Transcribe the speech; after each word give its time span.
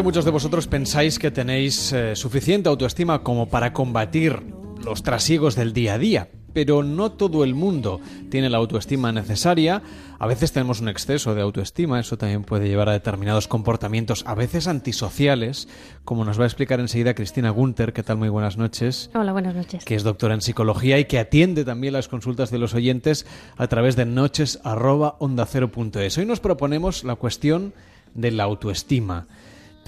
Seguramente 0.00 0.18
muchos 0.18 0.24
de 0.24 0.30
vosotros 0.30 0.66
pensáis 0.66 1.18
que 1.18 1.30
tenéis 1.30 1.92
eh, 1.92 2.16
suficiente 2.16 2.70
autoestima 2.70 3.22
como 3.22 3.50
para 3.50 3.74
combatir 3.74 4.42
los 4.82 5.02
trasiegos 5.02 5.56
del 5.56 5.74
día 5.74 5.92
a 5.92 5.98
día, 5.98 6.30
pero 6.54 6.82
no 6.82 7.12
todo 7.12 7.44
el 7.44 7.54
mundo 7.54 8.00
tiene 8.30 8.48
la 8.48 8.56
autoestima 8.56 9.12
necesaria. 9.12 9.82
A 10.18 10.26
veces 10.26 10.52
tenemos 10.52 10.80
un 10.80 10.88
exceso 10.88 11.34
de 11.34 11.42
autoestima, 11.42 12.00
eso 12.00 12.16
también 12.16 12.44
puede 12.44 12.66
llevar 12.66 12.88
a 12.88 12.92
determinados 12.92 13.46
comportamientos, 13.46 14.24
a 14.26 14.34
veces 14.34 14.68
antisociales, 14.68 15.68
como 16.06 16.24
nos 16.24 16.40
va 16.40 16.44
a 16.44 16.46
explicar 16.46 16.80
enseguida 16.80 17.12
Cristina 17.12 17.50
Gunter. 17.50 17.92
¿Qué 17.92 18.02
tal? 18.02 18.16
Muy 18.16 18.30
buenas 18.30 18.56
noches. 18.56 19.10
Hola, 19.12 19.32
buenas 19.32 19.54
noches. 19.54 19.84
Que 19.84 19.96
es 19.96 20.02
doctora 20.02 20.32
en 20.32 20.40
psicología 20.40 20.98
y 20.98 21.04
que 21.04 21.18
atiende 21.18 21.62
también 21.62 21.92
las 21.92 22.08
consultas 22.08 22.50
de 22.50 22.56
los 22.56 22.72
oyentes 22.72 23.26
a 23.58 23.66
través 23.66 23.96
de 23.96 24.06
noches@onda0.es. 24.06 26.16
Hoy 26.16 26.24
nos 26.24 26.40
proponemos 26.40 27.04
la 27.04 27.16
cuestión 27.16 27.74
de 28.14 28.30
la 28.30 28.44
autoestima. 28.44 29.26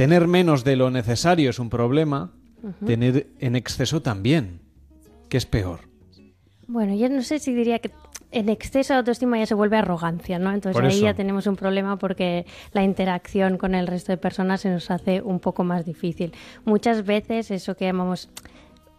Tener 0.02 0.26
menos 0.26 0.64
de 0.64 0.74
lo 0.74 0.90
necesario 0.90 1.48
es 1.48 1.60
un 1.60 1.70
problema, 1.70 2.32
tener 2.84 3.28
en 3.38 3.54
exceso 3.54 4.02
también. 4.02 4.58
¿Qué 5.28 5.36
es 5.36 5.46
peor? 5.46 5.82
Bueno, 6.66 6.96
yo 6.96 7.08
no 7.08 7.22
sé 7.22 7.38
si 7.38 7.54
diría 7.54 7.78
que 7.78 7.92
en 8.32 8.48
exceso 8.48 8.94
de 8.94 8.98
autoestima 8.98 9.38
ya 9.38 9.46
se 9.46 9.54
vuelve 9.54 9.76
arrogancia, 9.76 10.40
¿no? 10.40 10.50
Entonces 10.50 10.82
ahí 10.82 11.02
ya 11.02 11.14
tenemos 11.14 11.46
un 11.46 11.54
problema 11.54 11.98
porque 12.00 12.46
la 12.72 12.82
interacción 12.82 13.58
con 13.58 13.76
el 13.76 13.86
resto 13.86 14.10
de 14.10 14.18
personas 14.18 14.62
se 14.62 14.70
nos 14.70 14.90
hace 14.90 15.22
un 15.22 15.38
poco 15.38 15.62
más 15.62 15.84
difícil. 15.84 16.32
Muchas 16.64 17.06
veces 17.06 17.52
eso 17.52 17.76
que 17.76 17.84
llamamos 17.84 18.28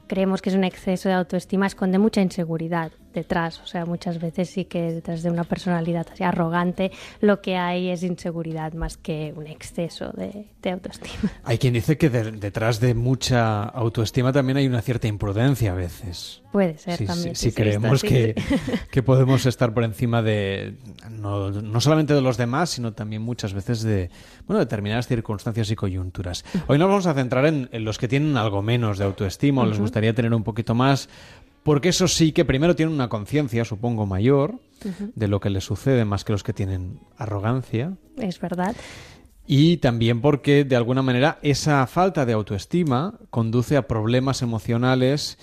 creemos 0.07 0.41
que 0.41 0.51
es 0.51 0.55
un 0.55 0.63
exceso 0.63 1.09
de 1.09 1.15
autoestima 1.15 1.67
esconde 1.67 1.99
mucha 1.99 2.21
inseguridad 2.21 2.93
detrás, 3.13 3.59
o 3.61 3.67
sea, 3.67 3.85
muchas 3.85 4.19
veces 4.19 4.49
sí 4.49 4.65
que 4.65 4.91
detrás 4.91 5.23
de 5.23 5.29
una 5.29 5.43
personalidad 5.43 6.07
así 6.11 6.23
arrogante 6.23 6.91
lo 7.21 7.41
que 7.41 7.55
hay 7.57 7.89
es 7.89 8.03
inseguridad 8.03 8.73
más 8.73 8.97
que 8.97 9.33
un 9.35 9.47
exceso 9.47 10.11
de, 10.11 10.47
de 10.61 10.71
autoestima. 10.71 11.31
Hay 11.43 11.57
quien 11.57 11.73
dice 11.73 11.97
que 11.97 12.09
de- 12.09 12.31
detrás 12.31 12.79
de 12.79 12.93
mucha 12.93 13.63
autoestima 13.63 14.31
también 14.31 14.57
hay 14.57 14.67
una 14.67 14.81
cierta 14.81 15.07
imprudencia 15.07 15.71
a 15.71 15.75
veces. 15.75 16.41
Puede 16.51 16.77
ser 16.77 16.97
Sí, 16.97 17.05
también. 17.07 17.35
sí, 17.35 17.45
sí, 17.45 17.49
sí, 17.49 17.55
creemos 17.55 18.01
que, 18.03 18.35
que 18.91 19.01
podemos 19.03 19.45
estar 19.47 19.73
por 19.73 19.83
encima 19.83 20.21
de 20.21 20.75
no, 21.09 21.49
no 21.49 21.81
solamente 21.81 22.13
de 22.13 22.21
los 22.21 22.37
demás, 22.37 22.69
sino 22.69 22.93
también 22.93 23.21
muchas 23.23 23.53
veces 23.53 23.81
de 23.81 24.09
bueno, 24.47 24.59
determinadas 24.59 25.07
circunstancias 25.07 25.71
y 25.71 25.75
coyunturas. 25.75 26.45
Hoy 26.67 26.77
nos 26.77 26.89
vamos 26.89 27.05
a 27.07 27.13
centrar 27.15 27.45
en, 27.47 27.69
en 27.71 27.83
los 27.85 27.97
que 27.97 28.07
tienen 28.07 28.37
algo 28.37 28.61
menos 28.61 28.97
de 28.99 29.05
autoestima 29.05 29.63
o 29.63 29.65
les 29.65 29.79
gustaría 29.79 30.13
tener 30.13 30.33
un 30.33 30.43
poquito 30.43 30.75
más, 30.75 31.09
porque 31.63 31.89
eso 31.89 32.07
sí 32.07 32.31
que 32.31 32.45
primero 32.45 32.75
tienen 32.75 32.93
una 32.93 33.09
conciencia, 33.09 33.65
supongo, 33.65 34.05
mayor 34.05 34.59
de 35.15 35.27
lo 35.27 35.39
que 35.39 35.49
les 35.49 35.63
sucede 35.63 36.03
más 36.03 36.25
que 36.25 36.33
los 36.33 36.43
que 36.43 36.53
tienen 36.53 36.99
arrogancia. 37.17 37.93
Es 38.17 38.39
verdad. 38.39 38.75
Y 39.45 39.77
también 39.77 40.21
porque, 40.21 40.63
de 40.63 40.75
alguna 40.75 41.01
manera, 41.01 41.39
esa 41.41 41.85
falta 41.87 42.25
de 42.25 42.33
autoestima 42.33 43.19
conduce 43.29 43.77
a 43.77 43.87
problemas 43.87 44.41
emocionales 44.41 45.37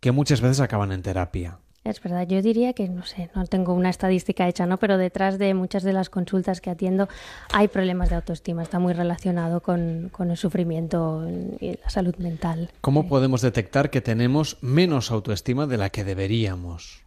que 0.00 0.12
muchas 0.12 0.40
veces 0.40 0.60
acaban 0.60 0.92
en 0.92 1.02
terapia. 1.02 1.58
Es 1.84 2.00
verdad, 2.00 2.26
yo 2.26 2.40
diría 2.40 2.72
que, 2.72 2.88
no 2.88 3.04
sé, 3.04 3.28
no 3.34 3.44
tengo 3.44 3.74
una 3.74 3.90
estadística 3.90 4.48
hecha, 4.48 4.64
¿no? 4.64 4.78
Pero 4.78 4.96
detrás 4.96 5.38
de 5.38 5.52
muchas 5.52 5.82
de 5.82 5.92
las 5.92 6.08
consultas 6.08 6.62
que 6.62 6.70
atiendo 6.70 7.08
hay 7.52 7.68
problemas 7.68 8.08
de 8.08 8.16
autoestima, 8.16 8.62
está 8.62 8.78
muy 8.78 8.94
relacionado 8.94 9.60
con, 9.60 10.08
con 10.10 10.30
el 10.30 10.38
sufrimiento 10.38 11.28
y 11.60 11.76
la 11.82 11.90
salud 11.90 12.16
mental. 12.16 12.70
¿Cómo 12.80 13.06
podemos 13.06 13.42
detectar 13.42 13.90
que 13.90 14.00
tenemos 14.00 14.56
menos 14.62 15.10
autoestima 15.10 15.66
de 15.66 15.76
la 15.76 15.90
que 15.90 16.04
deberíamos? 16.04 17.02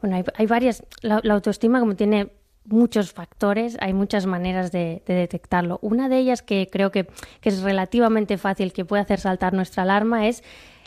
Bueno, 0.00 0.14
hay, 0.14 0.24
hay 0.36 0.46
varias, 0.46 0.84
la, 1.02 1.20
la 1.24 1.34
autoestima 1.34 1.80
como 1.80 1.96
tiene 1.96 2.28
muchos 2.66 3.12
factores, 3.12 3.76
hay 3.80 3.94
muchas 3.94 4.26
maneras 4.26 4.70
de, 4.70 5.02
de 5.06 5.14
detectarlo. 5.14 5.80
Una 5.82 6.08
de 6.08 6.18
ellas 6.18 6.40
que 6.42 6.68
creo 6.70 6.92
que, 6.92 7.08
que 7.40 7.48
es 7.48 7.62
relativamente 7.62 8.38
fácil, 8.38 8.72
que 8.72 8.84
puede 8.84 9.02
hacer 9.02 9.18
saltar 9.18 9.54
nuestra 9.54 9.82
alarma, 9.82 10.28
es 10.28 10.44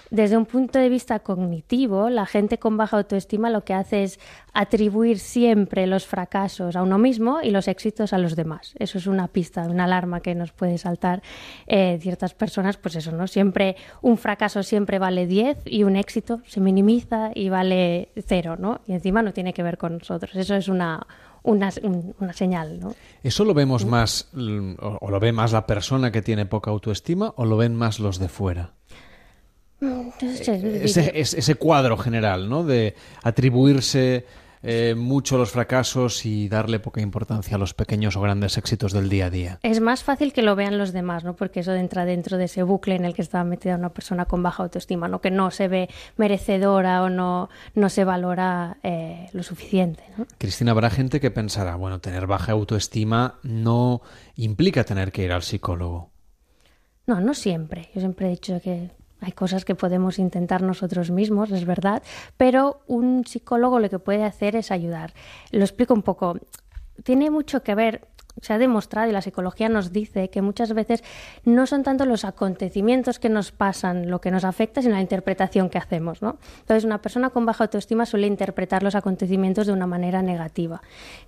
desde 0.10 0.38
un 0.38 0.46
punto 0.46 0.80
de 0.80 0.90
vista 0.90 1.20
cognitivo, 1.20 2.10
la 2.10 2.26
gente 2.26 2.58
con 2.60 2.78
baja 2.78 2.98
autoestima 2.98 3.50
lo 3.50 3.64
que 3.64 3.74
hace 3.74 4.04
es 4.04 4.20
atribuir 4.54 5.20
siempre 5.20 5.86
los 5.86 6.06
fracasos 6.08 6.76
a 6.76 6.82
uno 6.84 6.98
mismo 6.98 7.40
y 7.44 7.52
los 7.52 7.68
éxitos 7.68 8.14
a 8.14 8.18
los 8.18 8.36
demás. 8.36 8.74
Eso 8.80 8.98
es 8.98 9.08
una 9.08 9.28
pista, 9.28 9.64
una 9.64 9.84
alarma 9.84 10.22
que 10.22 10.34
nos 10.34 10.52
puede 10.52 10.78
saltar 10.78 11.22
eh, 11.68 12.00
ciertas 12.02 12.34
personas, 12.34 12.78
pues 12.78 12.96
eso, 12.96 13.12
¿no? 13.12 13.28
Siempre 13.28 13.76
un 14.02 14.18
fracaso 14.18 14.64
siempre 14.64 14.98
vale 15.00 15.28
10 15.28 15.58
y 15.66 15.84
un 15.84 15.96
éxito 15.96 16.42
se 16.46 16.60
minimiza 16.62 17.32
y 17.36 17.50
vale 17.50 18.10
cero, 18.26 18.56
¿no? 18.58 18.82
Y 18.88 18.94
encima 18.94 19.22
no 19.22 19.34
tiene 19.34 19.54
que 19.54 19.62
ver 19.64 19.78
con 19.78 19.98
nosotros. 19.98 20.36
Eso 20.36 20.56
es 20.56 20.68
una, 20.70 21.06
una, 21.44 21.70
un- 21.84 22.16
una 22.20 22.34
señal, 22.34 22.80
¿no? 22.80 22.96
¿Eso 23.24 23.46
lo 23.46 23.54
vemos 23.54 23.86
más, 23.86 24.30
l- 24.36 24.76
o, 24.82 24.98
o 25.02 25.12
lo 25.12 25.20
ve 25.20 25.32
más 25.34 25.52
la 25.52 25.68
persona 25.68 26.12
que 26.12 26.22
tiene 26.22 26.46
poca 26.46 26.72
autoestima 26.72 27.34
o 27.36 27.46
lo 27.46 27.58
ven 27.58 27.76
más 27.76 28.00
los 28.00 28.20
de 28.20 28.30
fuera? 28.30 28.72
Entonces, 29.82 30.48
Ese, 30.50 31.20
es- 31.20 31.34
ese 31.34 31.56
cuadro 31.56 31.98
general, 31.98 32.50
¿no? 32.50 32.64
De 32.64 32.96
atribuirse 33.24 34.26
eh, 34.64 34.96
mucho 34.98 35.38
los 35.38 35.52
fracasos 35.52 36.26
y 36.26 36.50
darle 36.50 36.80
poca 36.80 37.00
importancia 37.00 37.56
a 37.56 37.60
los 37.60 37.76
pequeños 37.76 38.16
o 38.18 38.22
grandes 38.22 38.58
éxitos 38.58 38.92
del 38.92 39.08
día 39.08 39.28
a 39.28 39.30
día. 39.30 39.60
Es 39.62 39.80
más 39.80 40.04
fácil 40.04 40.34
que 40.34 40.42
lo 40.42 40.56
vean 40.56 40.80
los 40.80 40.94
demás, 40.94 41.24
¿no? 41.24 41.36
Porque 41.36 41.60
eso 41.60 41.74
entra 41.76 42.06
dentro 42.06 42.38
de 42.38 42.46
ese 42.46 42.64
bucle 42.64 42.96
en 42.96 43.06
el 43.06 43.14
que 43.14 43.22
está 43.22 43.44
metida 43.44 43.76
una 43.76 43.94
persona 43.94 44.26
con 44.26 44.42
baja 44.42 44.64
autoestima, 44.64 45.08
¿no? 45.08 45.22
Que 45.22 45.30
no 45.30 45.52
se 45.52 45.68
ve 45.68 45.90
merecedora 46.18 47.04
o 47.04 47.10
no, 47.10 47.50
no 47.76 47.90
se 47.90 48.04
valora 48.04 48.78
eh, 48.82 49.30
lo 49.32 49.44
suficiente, 49.44 50.04
¿no? 50.18 50.26
Cristina, 50.40 50.72
habrá 50.72 50.90
gente 50.90 51.20
que 51.20 51.30
pensará, 51.30 51.76
bueno, 51.76 52.00
tener 52.00 52.26
baja 52.26 52.54
autoestima 52.54 53.36
no 53.44 54.02
implica 54.36 54.84
tener 54.84 55.12
que 55.12 55.24
ir 55.24 55.32
al 55.34 55.44
psicólogo. 55.44 56.10
No, 57.06 57.22
no 57.22 57.36
siempre. 57.36 57.90
Yo 57.94 58.02
siempre 58.02 58.26
he 58.26 58.32
dicho 58.32 58.60
que 58.60 58.90
hay 59.22 59.32
cosas 59.32 59.66
que 59.66 59.76
podemos 59.76 60.20
intentar 60.20 60.62
nosotros 60.62 61.12
mismos, 61.12 61.52
es 61.52 61.66
verdad, 61.66 62.04
pero 62.38 62.82
un 62.88 63.26
psicólogo 63.26 63.80
lo 63.80 63.90
que 63.90 64.00
puede 64.00 64.24
hacer 64.24 64.56
es 64.56 64.72
ayudar. 64.72 65.14
Lo 65.52 65.64
explico 65.64 65.94
un 65.94 66.04
poco. 66.04 66.38
Tiene 67.04 67.30
mucho 67.32 67.64
que 67.64 67.76
ver, 67.76 68.08
se 68.42 68.54
ha 68.54 68.58
demostrado 68.58 69.10
y 69.10 69.14
la 69.14 69.22
psicología 69.22 69.70
nos 69.70 69.92
dice 69.92 70.30
que 70.30 70.42
muchas 70.42 70.74
veces 70.74 71.04
no 71.44 71.68
son 71.68 71.84
tanto 71.84 72.06
los 72.06 72.26
acontecimientos 72.26 73.20
que 73.20 73.30
nos 73.30 73.52
pasan 73.52 74.10
lo 74.10 74.22
que 74.22 74.32
nos 74.32 74.44
afecta, 74.44 74.82
sino 74.82 74.96
la 74.96 75.02
interpretación 75.02 75.70
que 75.70 75.78
hacemos, 75.78 76.22
¿no? 76.22 76.38
Entonces, 76.60 76.84
una 76.84 77.02
persona 77.02 77.30
con 77.30 77.46
baja 77.46 77.66
autoestima 77.66 78.06
suele 78.06 78.28
interpretar 78.28 78.84
los 78.84 78.96
acontecimientos 78.96 79.68
de 79.68 79.74
una 79.74 79.88
manera 79.88 80.22
negativa. 80.22 80.82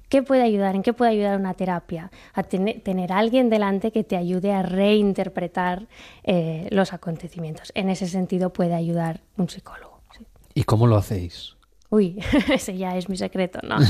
¿Qué 0.08 0.24
puede 0.24 0.44
ayudar? 0.44 0.76
¿En 0.76 0.84
qué 0.84 0.94
puede 0.94 1.12
ayudar 1.12 1.40
una 1.40 1.54
terapia? 1.54 2.12
A 2.34 2.44
tener, 2.44 3.12
alguien 3.12 3.50
delante 3.50 3.92
que 3.92 4.04
te 4.04 4.18
ayude 4.18 4.54
a 4.54 4.62
reinterpretar 4.64 5.88
eh, 6.24 6.68
los 6.72 6.94
acontecimientos. 6.94 7.72
En 7.76 7.90
ese 7.90 8.08
sentido 8.08 8.52
puede 8.52 8.76
ayudar 8.76 9.22
un 9.38 9.50
psicólogo. 9.50 10.00
¿Y 10.54 10.64
cómo 10.64 10.88
lo 10.88 10.98
hacéis? 10.98 11.59
Uy, 11.92 12.20
ese 12.54 12.78
ya 12.78 12.96
es 12.96 13.10
mi 13.10 13.18
secreto, 13.18 13.60
¿no? 13.64 13.78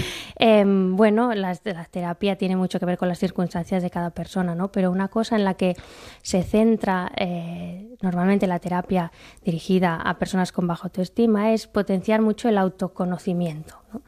Em, 0.42 0.96
bueno, 0.96 1.34
la, 1.34 1.54
la 1.64 1.84
terapia 1.84 2.36
tiene 2.36 2.56
mucho 2.56 2.80
que 2.80 2.86
ver 2.86 2.96
con 2.96 3.08
las 3.08 3.18
circunstancias 3.18 3.82
de 3.82 3.90
cada 3.90 4.10
persona, 4.10 4.54
¿no? 4.54 4.72
Pero 4.72 4.90
una 4.90 5.08
cosa 5.08 5.36
en 5.36 5.44
la 5.44 5.54
que 5.54 5.76
se 6.22 6.42
centra 6.42 7.12
eh, 7.16 7.94
normalmente 8.00 8.46
la 8.46 8.58
terapia 8.58 9.12
dirigida 9.44 9.96
a 9.96 10.18
personas 10.18 10.50
con 10.50 10.66
baja 10.66 10.84
autoestima 10.84 11.52
es 11.52 11.66
potenciar 11.66 12.22
mucho 12.22 12.48
el 12.48 12.56
autoconocimiento, 12.56 13.82
¿no? 13.92 14.00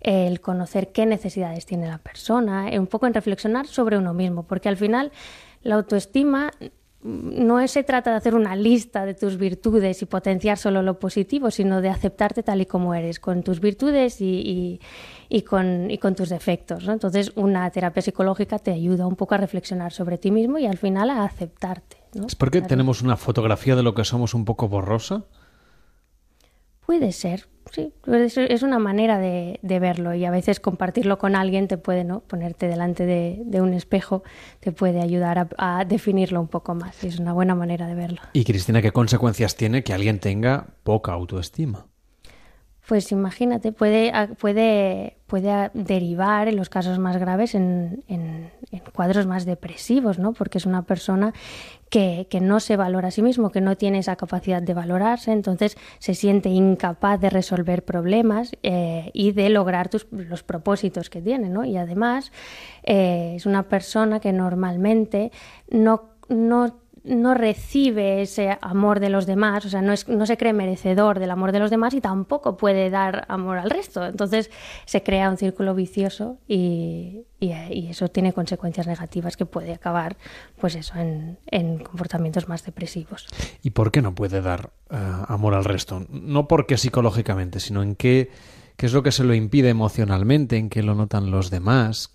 El 0.00 0.42
conocer 0.42 0.92
qué 0.92 1.06
necesidades 1.06 1.64
tiene 1.64 1.88
la 1.88 1.98
persona, 1.98 2.70
eh, 2.70 2.78
un 2.78 2.86
poco 2.86 3.06
en 3.06 3.14
reflexionar 3.14 3.66
sobre 3.66 3.96
uno 3.96 4.12
mismo, 4.12 4.42
porque 4.42 4.68
al 4.68 4.76
final 4.76 5.10
la 5.62 5.76
autoestima 5.76 6.50
no 7.02 7.66
se 7.68 7.84
trata 7.84 8.10
de 8.10 8.16
hacer 8.16 8.34
una 8.34 8.56
lista 8.56 9.06
de 9.06 9.14
tus 9.14 9.36
virtudes 9.36 10.02
y 10.02 10.06
potenciar 10.06 10.58
solo 10.58 10.82
lo 10.82 10.98
positivo, 10.98 11.50
sino 11.50 11.80
de 11.80 11.88
aceptarte 11.90 12.42
tal 12.42 12.60
y 12.60 12.66
como 12.66 12.92
eres, 12.94 13.20
con 13.20 13.42
tus 13.44 13.60
virtudes 13.60 14.20
y, 14.20 14.24
y- 14.26 14.80
y 15.28 15.42
con, 15.42 15.90
y 15.90 15.98
con 15.98 16.14
tus 16.14 16.28
defectos. 16.30 16.84
¿no? 16.86 16.92
Entonces, 16.92 17.32
una 17.36 17.70
terapia 17.70 18.02
psicológica 18.02 18.58
te 18.58 18.72
ayuda 18.72 19.06
un 19.06 19.14
poco 19.14 19.34
a 19.34 19.38
reflexionar 19.38 19.92
sobre 19.92 20.18
ti 20.18 20.30
mismo 20.30 20.58
y 20.58 20.66
al 20.66 20.78
final 20.78 21.10
a 21.10 21.22
aceptarte. 21.24 21.98
¿no? 22.14 22.26
¿Es 22.26 22.34
porque 22.34 22.58
Claro. 22.58 22.68
tenemos 22.70 23.02
una 23.02 23.16
fotografía 23.16 23.76
de 23.76 23.82
lo 23.82 23.94
que 23.94 24.04
somos 24.04 24.34
un 24.34 24.44
poco 24.44 24.68
borrosa? 24.68 25.24
Puede 26.88 27.12
ser, 27.12 27.50
sí. 27.70 27.92
Es 28.48 28.62
una 28.62 28.78
manera 28.78 29.18
de, 29.18 29.60
verlo 29.62 30.14
y 30.14 30.24
a 30.24 30.30
veces 30.30 30.58
compartirlo 30.58 31.18
con 31.18 31.36
alguien 31.36 31.68
te 31.68 31.76
puede, 31.76 32.02
¿no? 32.02 32.20
Ponerte 32.20 32.66
delante 32.66 33.04
de, 33.04 33.60
un 33.60 33.74
espejo 33.74 34.22
te 34.60 34.72
puede 34.72 35.02
ayudar 35.02 35.38
a, 35.38 35.48
a 35.58 35.84
definirlo 35.84 36.40
un 36.40 36.48
poco 36.48 36.74
más. 36.74 37.04
Es 37.04 37.18
una 37.18 37.34
buena 37.34 37.54
manera 37.54 37.86
de 37.88 37.94
verlo. 37.94 38.22
Y 38.32 38.42
Cristina, 38.42 38.80
¿qué 38.80 38.90
consecuencias 38.90 39.54
tiene 39.54 39.84
que 39.84 39.92
alguien 39.92 40.18
tenga 40.18 40.68
poca 40.82 41.12
autoestima? 41.12 41.84
Pues 42.88 43.12
imagínate, 43.12 43.70
puede, 43.70 44.10
puede, 44.38 45.18
puede 45.26 45.70
derivar 45.74 46.48
en 46.48 46.56
los 46.56 46.70
casos 46.70 46.98
más 46.98 47.18
graves 47.18 47.54
en, 47.54 48.02
en, 48.08 48.50
cuadros 48.94 49.26
más 49.26 49.44
depresivos, 49.44 50.18
¿no? 50.18 50.32
Porque 50.32 50.56
es 50.56 50.64
una 50.64 50.86
persona 50.86 51.34
que, 51.90 52.26
que, 52.30 52.40
no 52.40 52.60
se 52.60 52.78
valora 52.78 53.08
a 53.08 53.10
sí 53.10 53.20
mismo, 53.20 53.50
que 53.50 53.60
no 53.60 53.76
tiene 53.76 53.98
esa 53.98 54.16
capacidad 54.16 54.62
de 54.62 54.72
valorarse, 54.72 55.32
entonces 55.32 55.76
se 55.98 56.14
siente 56.14 56.48
incapaz 56.48 57.20
de 57.20 57.28
resolver 57.28 57.84
problemas 57.84 58.52
eh, 58.62 59.10
y 59.12 59.32
de 59.32 59.50
lograr 59.50 59.90
tus, 59.90 60.06
los 60.10 60.42
propósitos 60.42 61.10
que 61.10 61.20
tiene, 61.20 61.50
¿no? 61.50 61.66
Y 61.66 61.76
además 61.76 62.32
eh, 62.84 63.34
es 63.36 63.44
una 63.44 63.64
persona 63.64 64.18
que 64.18 64.32
normalmente 64.32 65.30
no, 65.68 66.04
no 66.30 66.87
no 67.04 67.34
recibe 67.34 68.22
ese 68.22 68.58
amor 68.60 69.00
de 69.00 69.10
los 69.10 69.26
demás, 69.26 69.64
o 69.64 69.68
sea, 69.68 69.82
no, 69.82 69.92
es, 69.92 70.08
no 70.08 70.26
se 70.26 70.36
cree 70.36 70.52
merecedor 70.52 71.18
del 71.18 71.30
amor 71.30 71.52
de 71.52 71.58
los 71.58 71.70
demás 71.70 71.94
y 71.94 72.00
tampoco 72.00 72.56
puede 72.56 72.90
dar 72.90 73.24
amor 73.28 73.58
al 73.58 73.70
resto. 73.70 74.04
Entonces 74.04 74.50
se 74.84 75.02
crea 75.02 75.30
un 75.30 75.36
círculo 75.36 75.74
vicioso 75.74 76.38
y, 76.46 77.24
eso 77.40 78.08
tiene 78.08 78.32
consecuencias 78.32 78.86
negativas 78.86 79.36
que 79.36 79.46
puede 79.46 79.72
acabar, 79.72 80.16
pues 80.60 80.74
eso, 80.74 80.94
en, 80.96 81.78
comportamientos 81.78 82.48
más 82.48 82.64
depresivos. 82.64 83.26
¿Y 83.62 83.70
por 83.70 83.92
qué 83.92 84.02
no 84.02 84.14
puede 84.14 84.40
dar 84.42 84.70
eh, 84.90 84.96
amor 85.28 85.54
al 85.54 85.64
resto? 85.64 86.04
No 86.10 86.48
porque 86.48 86.76
psicológicamente, 86.76 87.60
sino 87.60 87.82
en 87.82 87.94
qué, 87.94 88.30
qué 88.76 88.86
es 88.86 88.92
lo 88.92 89.02
que 89.02 89.12
se 89.12 89.24
lo 89.24 89.34
impide 89.34 89.68
emocionalmente, 89.68 90.56
en 90.56 90.68
qué 90.68 90.82
lo 90.82 90.94
notan 90.94 91.30
los 91.30 91.50
demás. 91.50 92.12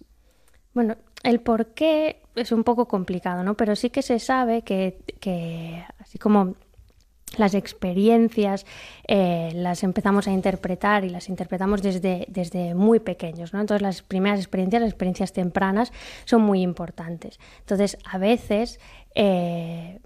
Bueno, 0.73 0.97
el 1.23 1.39
por 1.39 1.67
qué 1.73 2.21
es 2.35 2.51
un 2.51 2.63
poco 2.63 2.87
complicado, 2.87 3.43
¿no? 3.43 3.55
Pero 3.55 3.75
sí 3.75 3.89
que 3.89 4.01
se 4.01 4.19
sabe 4.19 4.61
que, 4.63 4.97
que 5.19 5.83
así 5.99 6.17
como 6.17 6.55
las 7.37 7.55
experiencias 7.55 8.65
eh, 9.07 9.51
las 9.55 9.83
empezamos 9.83 10.27
a 10.27 10.31
interpretar 10.31 11.03
y 11.03 11.09
las 11.09 11.29
interpretamos 11.29 11.81
desde, 11.81 12.25
desde 12.29 12.75
muy 12.75 12.99
pequeños, 12.99 13.53
¿no? 13.53 13.61
Entonces 13.61 13.81
las 13.81 14.01
primeras 14.01 14.39
experiencias, 14.39 14.81
las 14.81 14.91
experiencias 14.91 15.33
tempranas, 15.33 15.91
son 16.25 16.41
muy 16.41 16.61
importantes. 16.61 17.39
Entonces, 17.59 17.97
a 18.05 18.17
veces 18.17 18.79
eh, 19.15 19.99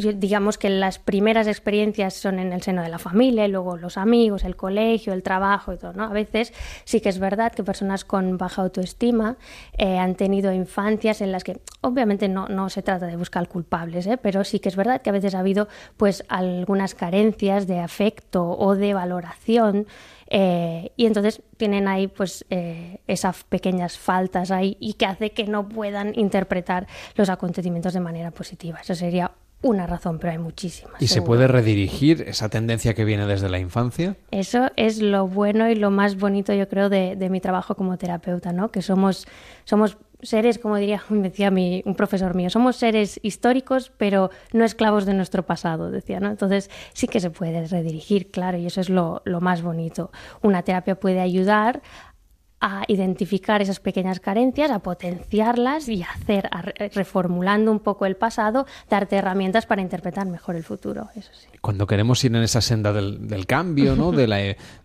digamos 0.00 0.58
que 0.58 0.70
las 0.70 0.98
primeras 0.98 1.46
experiencias 1.46 2.14
son 2.14 2.38
en 2.38 2.52
el 2.52 2.62
seno 2.62 2.82
de 2.82 2.88
la 2.88 2.98
familia, 2.98 3.46
y 3.46 3.50
luego 3.50 3.76
los 3.76 3.96
amigos, 3.96 4.44
el 4.44 4.56
colegio, 4.56 5.12
el 5.12 5.22
trabajo 5.22 5.72
y 5.72 5.76
todo, 5.76 5.92
¿no? 5.92 6.04
A 6.04 6.12
veces 6.12 6.52
sí 6.84 7.00
que 7.00 7.08
es 7.08 7.18
verdad 7.18 7.52
que 7.52 7.64
personas 7.64 8.04
con 8.04 8.38
baja 8.38 8.62
autoestima 8.62 9.36
eh, 9.76 9.98
han 9.98 10.14
tenido 10.14 10.52
infancias 10.52 11.20
en 11.20 11.32
las 11.32 11.44
que, 11.44 11.60
obviamente 11.80 12.28
no, 12.28 12.48
no 12.48 12.68
se 12.70 12.82
trata 12.82 13.06
de 13.06 13.16
buscar 13.16 13.48
culpables, 13.48 14.06
¿eh? 14.06 14.18
pero 14.18 14.44
sí 14.44 14.60
que 14.60 14.68
es 14.68 14.76
verdad 14.76 15.02
que 15.02 15.10
a 15.10 15.12
veces 15.12 15.34
ha 15.34 15.40
habido 15.40 15.68
pues 15.96 16.24
algunas 16.28 16.94
carencias 16.94 17.66
de 17.66 17.80
afecto 17.80 18.50
o 18.50 18.74
de 18.74 18.94
valoración 18.94 19.86
eh, 20.30 20.92
y 20.96 21.06
entonces 21.06 21.42
tienen 21.56 21.88
ahí 21.88 22.06
pues 22.06 22.44
esas 23.06 23.44
pequeñas 23.44 23.98
faltas 23.98 24.50
ahí 24.50 24.76
y 24.78 24.94
que 24.94 25.06
hace 25.06 25.30
que 25.30 25.44
no 25.44 25.68
puedan 25.68 26.12
interpretar 26.18 26.86
los 27.14 27.30
acontecimientos 27.30 27.94
de 27.94 28.00
manera 28.00 28.30
positiva. 28.30 28.78
Eso 28.80 28.94
sería 28.94 29.32
una 29.60 29.86
razón, 29.86 30.18
pero 30.18 30.32
hay 30.32 30.38
muchísimas. 30.38 31.02
¿Y 31.02 31.08
se 31.08 31.20
puede 31.22 31.48
redirigir 31.48 32.22
esa 32.22 32.48
tendencia 32.48 32.94
que 32.94 33.04
viene 33.04 33.26
desde 33.26 33.48
la 33.48 33.58
infancia? 33.58 34.16
Eso 34.30 34.70
es 34.76 35.02
lo 35.02 35.26
bueno 35.26 35.68
y 35.68 35.74
lo 35.74 35.90
más 35.90 36.16
bonito, 36.16 36.54
yo 36.54 36.68
creo, 36.68 36.88
de, 36.88 37.16
mi 37.28 37.40
trabajo 37.40 37.74
como 37.74 37.98
terapeuta, 37.98 38.52
¿no? 38.52 38.70
Que 38.70 38.82
somos, 38.82 39.26
somos 39.64 39.98
seres, 40.22 40.58
como 40.60 40.76
diría, 40.76 41.02
decía 41.10 41.50
mi, 41.50 41.82
un 41.86 41.96
profesor 41.96 42.36
mío, 42.36 42.50
somos 42.50 42.76
seres 42.76 43.18
históricos, 43.22 43.90
pero 43.96 44.30
no 44.52 44.64
esclavos 44.64 45.06
de 45.06 45.14
nuestro 45.14 45.44
pasado, 45.44 45.90
decía, 45.90 46.20
¿no? 46.20 46.30
Entonces 46.30 46.70
sí 46.92 47.08
que 47.08 47.18
se 47.18 47.30
puede 47.30 47.66
redirigir, 47.66 48.30
claro, 48.30 48.58
y 48.58 48.66
eso 48.66 48.80
es 48.80 48.88
lo, 48.88 49.22
lo 49.24 49.40
más 49.40 49.62
bonito. 49.62 50.12
Una 50.40 50.62
terapia 50.62 51.00
puede 51.00 51.20
ayudar 51.20 51.82
a 52.60 52.82
identificar 52.88 53.62
esas 53.62 53.80
pequeñas 53.80 54.20
carencias, 54.20 54.70
a 54.70 54.80
potenciarlas 54.80 55.88
y 55.88 56.02
hacer, 56.02 56.48
reformulando 56.94 57.70
un 57.70 57.80
poco 57.80 58.06
el 58.06 58.16
pasado, 58.16 58.66
darte 58.90 59.16
herramientas 59.16 59.66
para 59.66 59.82
interpretar 59.82 60.26
mejor 60.26 60.56
el 60.56 60.64
futuro. 60.64 61.08
Cuando 61.60 61.86
queremos 61.86 62.24
ir 62.24 62.34
en 62.34 62.42
esa 62.42 62.60
senda 62.60 62.92
del, 62.92 63.46
cambio, 63.46 63.94
¿no? 63.96 64.12
de, 64.12 64.26
la, 64.26 64.36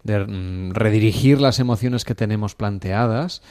de 0.04 0.20
mm, 0.20 0.72
redirigir 0.72 1.42
las 1.42 1.60
emociones 1.60 2.06
que 2.06 2.16
tenemos 2.16 2.56
planteadas, 2.56 3.42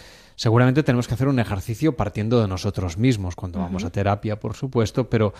seguramente 0.42 0.82
tenemos 0.82 1.06
que 1.06 1.14
hacer 1.14 1.28
un 1.28 1.38
ejercicio 1.38 1.94
partiendo 1.94 2.40
de 2.40 2.48
nosotros 2.48 2.98
mismos 2.98 3.36
cuando 3.36 3.60
vamos 3.60 3.84
a 3.84 3.90
terapia, 3.90 4.40
por 4.40 4.56
supuesto, 4.56 5.08
pero 5.08 5.34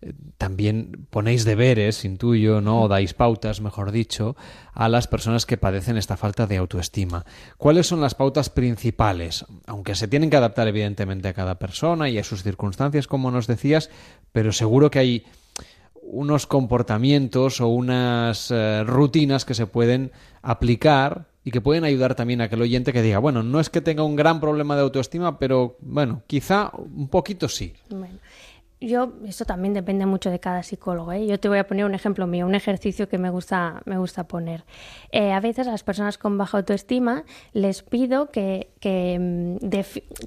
eh, 0.00 0.14
también 0.38 1.06
ponéis 1.10 1.44
deberes, 1.44 2.06
intuyo, 2.06 2.62
¿no? 2.62 2.80
O 2.80 2.88
dais 2.88 3.12
pautas, 3.12 3.60
mejor 3.60 3.92
dicho, 3.92 4.34
a 4.72 4.88
las 4.88 5.08
personas 5.08 5.44
que 5.44 5.58
padecen 5.58 5.98
esta 5.98 6.16
falta 6.16 6.46
de 6.46 6.56
autoestima. 6.56 7.26
¿Cuáles 7.58 7.86
son 7.86 8.00
las 8.00 8.14
pautas 8.14 8.48
principales? 8.48 9.44
Aunque 9.66 9.94
se 9.94 10.08
tienen 10.08 10.30
que 10.30 10.38
adaptar 10.38 10.68
evidentemente 10.68 11.28
a 11.28 11.34
cada 11.34 11.58
persona 11.58 12.08
y 12.08 12.16
a 12.16 12.24
sus 12.24 12.42
circunstancias, 12.42 13.06
como 13.06 13.30
nos 13.30 13.46
decías, 13.46 13.90
pero 14.32 14.52
seguro 14.52 14.90
que 14.90 15.00
hay 15.00 15.26
unos 16.06 16.46
comportamientos 16.46 17.60
o 17.60 17.68
unas 17.68 18.50
eh, 18.50 18.84
rutinas 18.84 19.44
que 19.44 19.54
se 19.54 19.66
pueden 19.66 20.12
aplicar 20.42 21.26
y 21.44 21.50
que 21.50 21.60
pueden 21.60 21.84
ayudar 21.84 22.14
también 22.14 22.40
a 22.40 22.48
que 22.48 22.56
el 22.56 22.62
oyente 22.62 22.92
que 22.92 23.02
diga, 23.02 23.18
bueno, 23.18 23.42
no 23.42 23.60
es 23.60 23.70
que 23.70 23.80
tenga 23.80 24.02
un 24.02 24.16
gran 24.16 24.40
problema 24.40 24.74
de 24.74 24.82
autoestima, 24.82 25.38
pero 25.38 25.76
bueno, 25.80 26.22
quizá 26.26 26.72
un 26.74 27.08
poquito 27.08 27.48
sí. 27.48 27.72
Bueno, 27.88 28.18
yo, 28.80 29.14
esto 29.24 29.44
también 29.44 29.72
depende 29.72 30.06
mucho 30.06 30.30
de 30.30 30.38
cada 30.38 30.62
psicólogo. 30.62 31.12
¿eh? 31.12 31.26
Yo 31.26 31.40
te 31.40 31.48
voy 31.48 31.58
a 31.58 31.66
poner 31.66 31.84
un 31.84 31.94
ejemplo 31.94 32.26
mío, 32.26 32.46
un 32.46 32.54
ejercicio 32.54 33.08
que 33.08 33.16
me 33.16 33.30
gusta, 33.30 33.80
me 33.84 33.96
gusta 33.96 34.28
poner. 34.28 34.64
Eh, 35.12 35.32
a 35.32 35.40
veces 35.40 35.66
a 35.66 35.70
las 35.70 35.82
personas 35.82 36.18
con 36.18 36.36
baja 36.36 36.58
autoestima 36.58 37.24
les 37.52 37.82
pido 37.82 38.30
que, 38.30 38.70
mm, 38.82 39.68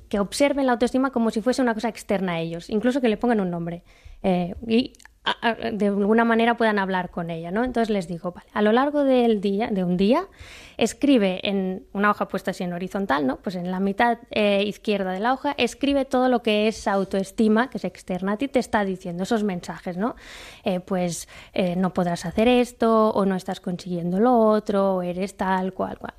que, 0.09 0.19
observen 0.19 0.65
la 0.65 0.71
autoestima 0.71 1.11
como 1.11 1.31
si 1.31 1.41
fuese 1.41 1.61
una 1.61 1.73
cosa 1.73 1.89
externa 1.89 2.33
a 2.33 2.39
ellos, 2.39 2.69
incluso 2.69 3.01
que 3.01 3.09
le 3.09 3.17
pongan 3.17 3.39
un 3.39 3.51
nombre. 3.51 3.83
Y 4.67 4.93
de 5.73 5.87
alguna 5.87 6.25
manera 6.25 6.57
puedan 6.57 6.79
hablar 6.79 7.09
con 7.09 7.29
ella, 7.29 7.51
¿no? 7.51 7.63
Entonces 7.63 7.89
les 7.89 8.07
digo, 8.07 8.31
vale, 8.31 8.49
a 8.53 8.61
lo 8.61 8.71
largo 8.71 9.03
del 9.03 9.41
día, 9.41 9.67
de 9.67 9.83
un 9.83 9.97
día, 9.97 10.27
escribe 10.77 11.39
en 11.43 11.85
una 11.93 12.11
hoja 12.11 12.27
puesta 12.27 12.51
así 12.51 12.63
en 12.63 12.73
horizontal, 12.73 13.27
¿no? 13.27 13.37
Pues 13.37 13.55
en 13.55 13.69
la 13.69 13.79
mitad 13.79 14.19
eh, 14.31 14.63
izquierda 14.65 15.11
de 15.11 15.19
la 15.19 15.33
hoja, 15.33 15.53
escribe 15.57 16.05
todo 16.05 16.29
lo 16.29 16.41
que 16.41 16.67
es 16.67 16.87
autoestima, 16.87 17.69
que 17.69 17.77
es 17.77 17.83
externa 17.83 18.33
a 18.33 18.37
ti, 18.37 18.47
te 18.47 18.59
está 18.59 18.85
diciendo 18.85 19.23
esos 19.23 19.43
mensajes, 19.43 19.97
¿no? 19.97 20.15
Eh, 20.63 20.79
pues 20.79 21.27
eh, 21.53 21.75
no 21.75 21.93
podrás 21.93 22.25
hacer 22.25 22.47
esto, 22.47 23.09
o 23.09 23.25
no 23.25 23.35
estás 23.35 23.59
consiguiendo 23.59 24.19
lo 24.19 24.37
otro, 24.37 24.95
o 24.95 25.01
eres 25.01 25.35
tal, 25.35 25.73
cual, 25.73 25.97
cual. 25.97 26.13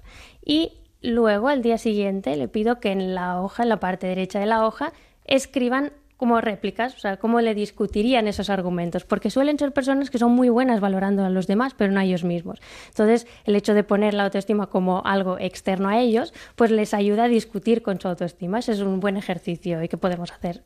Y 0.44 0.72
luego, 1.00 1.48
al 1.48 1.62
día 1.62 1.78
siguiente, 1.78 2.36
le 2.36 2.48
pido 2.48 2.80
que 2.80 2.92
en 2.92 3.14
la 3.14 3.40
hoja, 3.40 3.62
en 3.62 3.70
la 3.70 3.80
parte 3.80 4.06
derecha 4.06 4.40
de 4.40 4.46
la 4.46 4.66
hoja, 4.66 4.92
escriban 5.24 5.92
como 6.20 6.38
réplicas, 6.42 6.94
o 6.96 6.98
sea, 6.98 7.16
cómo 7.16 7.40
le 7.40 7.54
discutirían 7.54 8.28
esos 8.28 8.50
argumentos, 8.50 9.06
porque 9.06 9.30
suelen 9.30 9.58
ser 9.58 9.72
personas 9.72 10.10
que 10.10 10.18
son 10.18 10.32
muy 10.32 10.50
buenas 10.50 10.78
valorando 10.78 11.24
a 11.24 11.30
los 11.30 11.46
demás, 11.46 11.72
pero 11.74 11.90
no 11.94 11.98
a 11.98 12.04
ellos 12.04 12.24
mismos. 12.24 12.60
Entonces, 12.88 13.26
el 13.46 13.56
hecho 13.56 13.72
de 13.72 13.84
poner 13.84 14.12
la 14.12 14.24
autoestima 14.24 14.66
como 14.66 15.00
algo 15.06 15.38
externo 15.38 15.88
a 15.88 15.98
ellos, 15.98 16.34
pues 16.56 16.70
les 16.72 16.92
ayuda 16.92 17.24
a 17.24 17.28
discutir 17.28 17.80
con 17.80 17.98
su 17.98 18.06
autoestima. 18.06 18.58
Ese 18.58 18.72
es 18.72 18.80
un 18.80 19.00
buen 19.00 19.16
ejercicio 19.16 19.82
y 19.82 19.88
qué 19.88 19.96
podemos 19.96 20.30
hacer. 20.30 20.62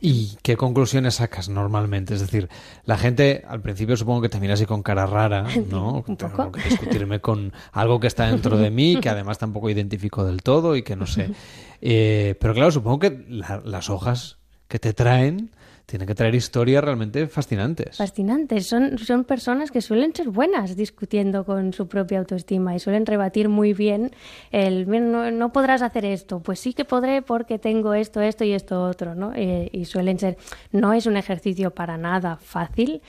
¿Y 0.00 0.38
qué 0.42 0.56
conclusiones 0.56 1.16
sacas 1.16 1.48
normalmente? 1.48 2.14
Es 2.14 2.20
decir, 2.20 2.48
la 2.84 2.96
gente 2.96 3.42
al 3.48 3.62
principio 3.62 3.96
supongo 3.96 4.22
que 4.22 4.28
te 4.28 4.38
mira 4.38 4.54
así 4.54 4.64
con 4.64 4.84
cara 4.84 5.06
rara, 5.06 5.44
¿no? 5.68 6.04
¿Un 6.06 6.16
poco? 6.16 6.52
que 6.52 6.62
discutirme 6.68 7.18
con 7.18 7.52
algo 7.72 7.98
que 7.98 8.06
está 8.06 8.28
dentro 8.28 8.56
de 8.56 8.70
mí, 8.70 9.00
que 9.00 9.08
además 9.08 9.38
tampoco 9.38 9.70
identifico 9.70 10.24
del 10.24 10.40
todo 10.44 10.76
y 10.76 10.84
que 10.84 10.94
no 10.94 11.08
sé. 11.08 11.30
Eh, 11.86 12.36
pero 12.40 12.54
claro, 12.54 12.70
supongo 12.70 12.98
que 12.98 13.26
las 13.28 13.90
hojas 13.90 14.38
que 14.74 14.80
te 14.80 14.92
traen 14.92 15.52
tienen 15.86 16.08
que 16.08 16.14
traer 16.16 16.34
historias 16.34 16.82
realmente 16.82 17.28
fascinantes. 17.28 17.98
Fascinantes. 17.98 18.66
Son, 18.66 18.98
son 18.98 19.22
personas 19.24 19.70
que 19.70 19.80
suelen 19.80 20.14
ser 20.14 20.30
buenas 20.30 20.76
discutiendo 20.76 21.44
con 21.44 21.72
su 21.72 21.86
propia 21.86 22.18
autoestima 22.18 22.74
y 22.74 22.80
suelen 22.80 23.06
rebatir 23.06 23.48
muy 23.48 23.72
bien 23.72 24.10
el 24.50 24.88
no, 24.88 25.52
podrás 25.52 25.82
hacer 25.82 26.06
esto. 26.06 26.40
Pues 26.40 26.58
sí 26.58 26.72
que 26.72 26.84
podré 26.84 27.22
porque 27.22 27.58
tengo 27.58 27.94
esto, 27.94 28.20
esto 28.20 28.44
y 28.44 28.52
esto 28.52 28.82
otro, 28.82 29.14
¿no? 29.14 29.32
Eh, 29.36 29.68
y 29.72 29.84
suelen 29.84 30.18
ser. 30.18 30.38
No 30.72 30.92
es 30.92 31.06
un 31.06 31.16
ejercicio 31.16 31.70
para 31.70 31.98
nada 31.98 32.36
fácil, 32.36 33.02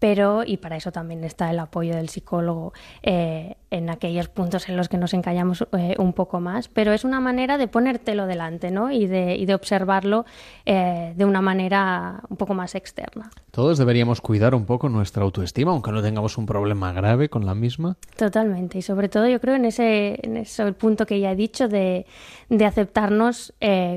pero, 0.00 0.42
y 0.44 0.56
para 0.56 0.76
eso 0.76 0.90
también 0.90 1.22
está 1.22 1.50
el 1.50 1.58
apoyo 1.60 1.94
del 1.94 2.08
psicólogo 2.08 2.72
eh, 3.02 3.56
en 3.70 3.90
aquellos 3.90 4.28
puntos 4.28 4.68
en 4.68 4.76
los 4.76 4.88
que 4.88 4.96
nos 4.96 5.14
encallamos 5.14 5.68
eh, 5.72 5.94
un 5.98 6.14
poco 6.14 6.40
más, 6.40 6.68
pero 6.68 6.92
es 6.92 7.04
una 7.04 7.20
manera 7.20 7.58
de 7.58 7.68
ponértelo 7.68 8.26
delante 8.26 8.70
¿no? 8.70 8.90
y, 8.90 9.06
de, 9.06 9.36
y 9.36 9.44
de 9.44 9.54
observarlo 9.54 10.24
eh, 10.64 11.12
de 11.14 11.24
una 11.24 11.42
manera 11.42 12.22
un 12.28 12.36
poco 12.38 12.54
más 12.54 12.74
externa. 12.74 13.30
Todos 13.50 13.78
deberíamos 13.78 14.22
cuidar 14.22 14.54
un 14.54 14.64
poco 14.64 14.88
nuestra 14.88 15.22
autoestima, 15.22 15.70
aunque 15.70 15.92
no 15.92 16.02
tengamos 16.02 16.38
un 16.38 16.46
problema 16.46 16.92
grave 16.92 17.28
con 17.28 17.44
la 17.44 17.54
misma. 17.54 17.96
Totalmente, 18.16 18.78
y 18.78 18.82
sobre 18.82 19.10
todo 19.10 19.28
yo 19.28 19.38
creo 19.38 19.54
en 19.54 19.66
ese, 19.66 20.18
en 20.22 20.38
ese 20.38 20.72
punto 20.72 21.04
que 21.04 21.20
ya 21.20 21.32
he 21.32 21.36
dicho 21.36 21.68
de, 21.68 22.06
de 22.48 22.64
aceptarnos 22.64 23.52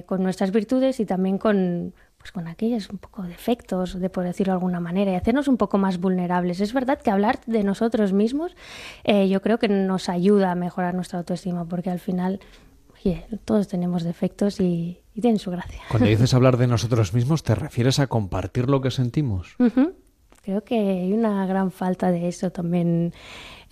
con 0.06 0.22
nuestras 0.22 0.52
virtudes 0.52 1.00
y 1.00 1.06
también 1.06 1.38
con 1.38 1.94
pues 2.24 2.32
con 2.32 2.48
aquellos 2.48 2.90
un 2.90 3.00
poco 3.00 3.24
defectos, 3.24 4.00
de 4.00 4.10
por 4.10 4.24
decirlo 4.24 4.54
de 4.54 4.56
alguna 4.56 4.80
manera, 4.80 5.12
y 5.12 5.16
hacernos 5.16 5.50
un 5.50 5.58
poco 5.58 5.78
más 5.78 6.00
vulnerables. 6.00 6.62
Es 6.62 6.72
verdad 6.72 6.98
que 7.02 7.12
hablar 7.12 7.42
de 7.48 7.66
nosotros 7.66 8.14
mismos 8.14 8.56
eh, 9.04 9.28
yo 9.28 9.42
creo 9.42 9.60
que 9.60 9.68
nos 9.68 10.08
ayuda 10.08 10.52
a 10.52 10.56
mejorar 10.56 10.96
nuestra 10.96 11.20
autoestima, 11.20 11.66
porque 11.66 11.90
al 11.90 12.00
final 12.00 12.40
todos 13.44 13.68
tenemos 13.68 14.04
defectos 14.04 14.62
y, 14.62 15.02
tienen 15.20 15.38
su 15.38 15.52
gracia. 15.52 15.82
Cuando 15.90 16.08
dices 16.08 16.34
hablar 16.34 16.56
de 16.56 16.68
nosotros 16.68 17.14
mismos, 17.14 17.44
¿te 17.44 17.56
refieres 17.56 18.00
a 18.00 18.08
compartir 18.08 18.70
lo 18.70 18.80
que 18.80 18.90
sentimos? 18.90 19.58
Creo 20.44 20.64
que 20.64 20.76
hay 20.76 21.12
una 21.12 21.46
gran 21.46 21.72
falta 21.72 22.10
de 22.10 22.30
eso 22.30 22.52
también 22.52 23.14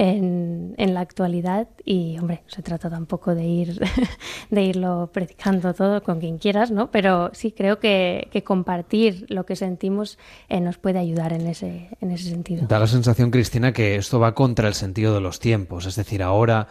en, 0.01 0.93
la 0.93 0.99
actualidad 0.99 1.67
y, 1.85 2.17
hombre, 2.17 2.43
se 2.47 2.61
trata 2.63 2.89
tampoco 2.89 3.35
de 3.35 3.43
ir 3.45 3.79
de 4.49 4.63
irlo 4.63 5.11
predicando 5.13 5.73
todo 5.73 6.01
con 6.01 6.19
quien 6.19 6.39
quieras, 6.39 6.71
¿no? 6.71 6.89
Pero 6.89 7.29
sí 7.33 7.51
creo 7.51 7.79
que, 7.79 8.27
que 8.31 8.43
compartir 8.43 9.25
lo 9.29 9.45
que 9.45 9.55
sentimos 9.55 10.17
eh, 10.49 10.59
nos 10.59 10.77
puede 10.77 10.99
ayudar 10.99 11.33
en 11.33 11.45
ese, 11.47 11.89
en 12.01 12.11
ese 12.11 12.29
sentido. 12.29 12.65
Da 12.67 12.79
la 12.79 12.87
sensación, 12.87 13.29
Cristina, 13.29 13.73
que 13.73 13.95
esto 13.95 14.19
va 14.19 14.33
contra 14.33 14.67
el 14.67 14.73
sentido 14.73 15.13
de 15.13 15.21
los 15.21 15.39
tiempos, 15.39 15.85
es 15.85 15.95
decir, 15.95 16.23
ahora 16.23 16.67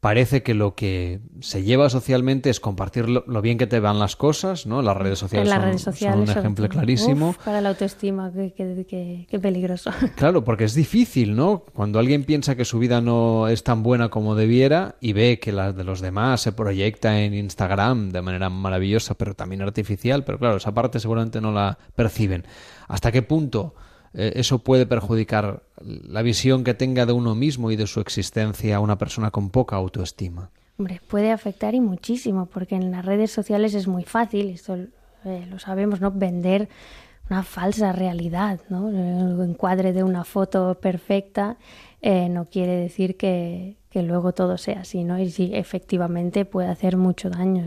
parece 0.00 0.42
que 0.42 0.54
lo 0.54 0.74
que 0.74 1.20
se 1.40 1.62
lleva 1.62 1.90
socialmente 1.90 2.48
es 2.48 2.58
compartir 2.58 3.08
lo, 3.08 3.42
bien 3.42 3.58
que 3.58 3.66
te 3.66 3.80
van 3.80 3.98
las 3.98 4.16
cosas, 4.16 4.66
¿no? 4.66 4.80
Las 4.80 4.96
redes 4.96 5.18
sociales, 5.18 5.48
las 5.48 5.58
son, 5.58 5.64
redes 5.66 5.82
sociales 5.82 6.30
un 6.30 6.38
ejemplo 6.38 6.68
clarísimo. 6.68 7.34
para 7.44 7.60
la 7.60 7.68
autoestima, 7.68 8.32
qué, 8.32 9.38
peligroso. 9.40 9.90
Claro, 10.16 10.42
porque 10.42 10.64
es 10.64 10.74
difícil, 10.74 11.36
¿no? 11.36 11.64
Cuando 11.74 11.98
alguien 11.98 12.24
piensa 12.24 12.56
que 12.56 12.64
su 12.64 12.78
vida 12.78 13.00
no 13.00 13.48
es 13.48 13.62
tan 13.62 13.82
buena 13.82 14.08
como 14.08 14.34
debiera 14.34 14.96
y 15.00 15.12
ve 15.12 15.38
que 15.38 15.52
la 15.52 15.72
de 15.72 15.84
los 15.84 16.00
demás 16.00 16.40
se 16.40 16.52
proyecta 16.52 17.20
en 17.20 17.34
Instagram 17.34 18.10
de 18.10 18.22
manera 18.22 18.48
maravillosa, 18.48 19.14
pero 19.14 19.34
también 19.34 19.62
artificial, 19.62 20.24
pero 20.24 20.38
claro, 20.38 20.56
esa 20.56 20.72
parte 20.72 20.98
seguramente 20.98 21.40
no 21.40 21.52
la 21.52 21.78
perciben. 21.94 22.44
¿Hasta 22.88 23.12
qué 23.12 23.22
punto? 23.22 23.74
Eh, 24.14 24.32
eso 24.36 24.58
puede 24.58 24.86
perjudicar 24.86 25.62
la 25.80 26.22
visión 26.22 26.64
que 26.64 26.74
tenga 26.74 27.06
de 27.06 27.12
uno 27.12 27.34
mismo 27.34 27.70
y 27.70 27.76
de 27.76 27.86
su 27.86 28.00
existencia 28.00 28.76
a 28.76 28.80
una 28.80 28.98
persona 28.98 29.30
con 29.30 29.50
poca 29.50 29.76
autoestima. 29.76 30.50
Hombre, 30.78 31.00
puede 31.06 31.30
afectar 31.30 31.74
y 31.74 31.80
muchísimo, 31.80 32.46
porque 32.46 32.74
en 32.74 32.90
las 32.90 33.04
redes 33.04 33.30
sociales 33.30 33.74
es 33.74 33.86
muy 33.86 34.04
fácil, 34.04 34.48
esto 34.48 34.76
eh, 35.24 35.46
lo 35.48 35.58
sabemos, 35.58 36.00
¿no? 36.00 36.10
Vender 36.10 36.68
una 37.30 37.42
falsa 37.44 37.92
realidad, 37.92 38.60
¿no? 38.68 38.88
El 38.88 39.40
encuadre 39.48 39.92
de 39.92 40.02
una 40.02 40.24
foto 40.24 40.74
perfecta 40.80 41.56
eh, 42.02 42.28
no 42.28 42.46
quiere 42.46 42.74
decir 42.74 43.16
que, 43.16 43.76
luego 43.94 44.32
todo 44.32 44.58
sea 44.58 44.80
así, 44.80 45.04
¿no? 45.04 45.18
Y 45.18 45.30
sí, 45.30 45.52
efectivamente 45.54 46.44
puede 46.44 46.68
hacer 46.68 46.96
mucho 46.96 47.30
daño. 47.30 47.66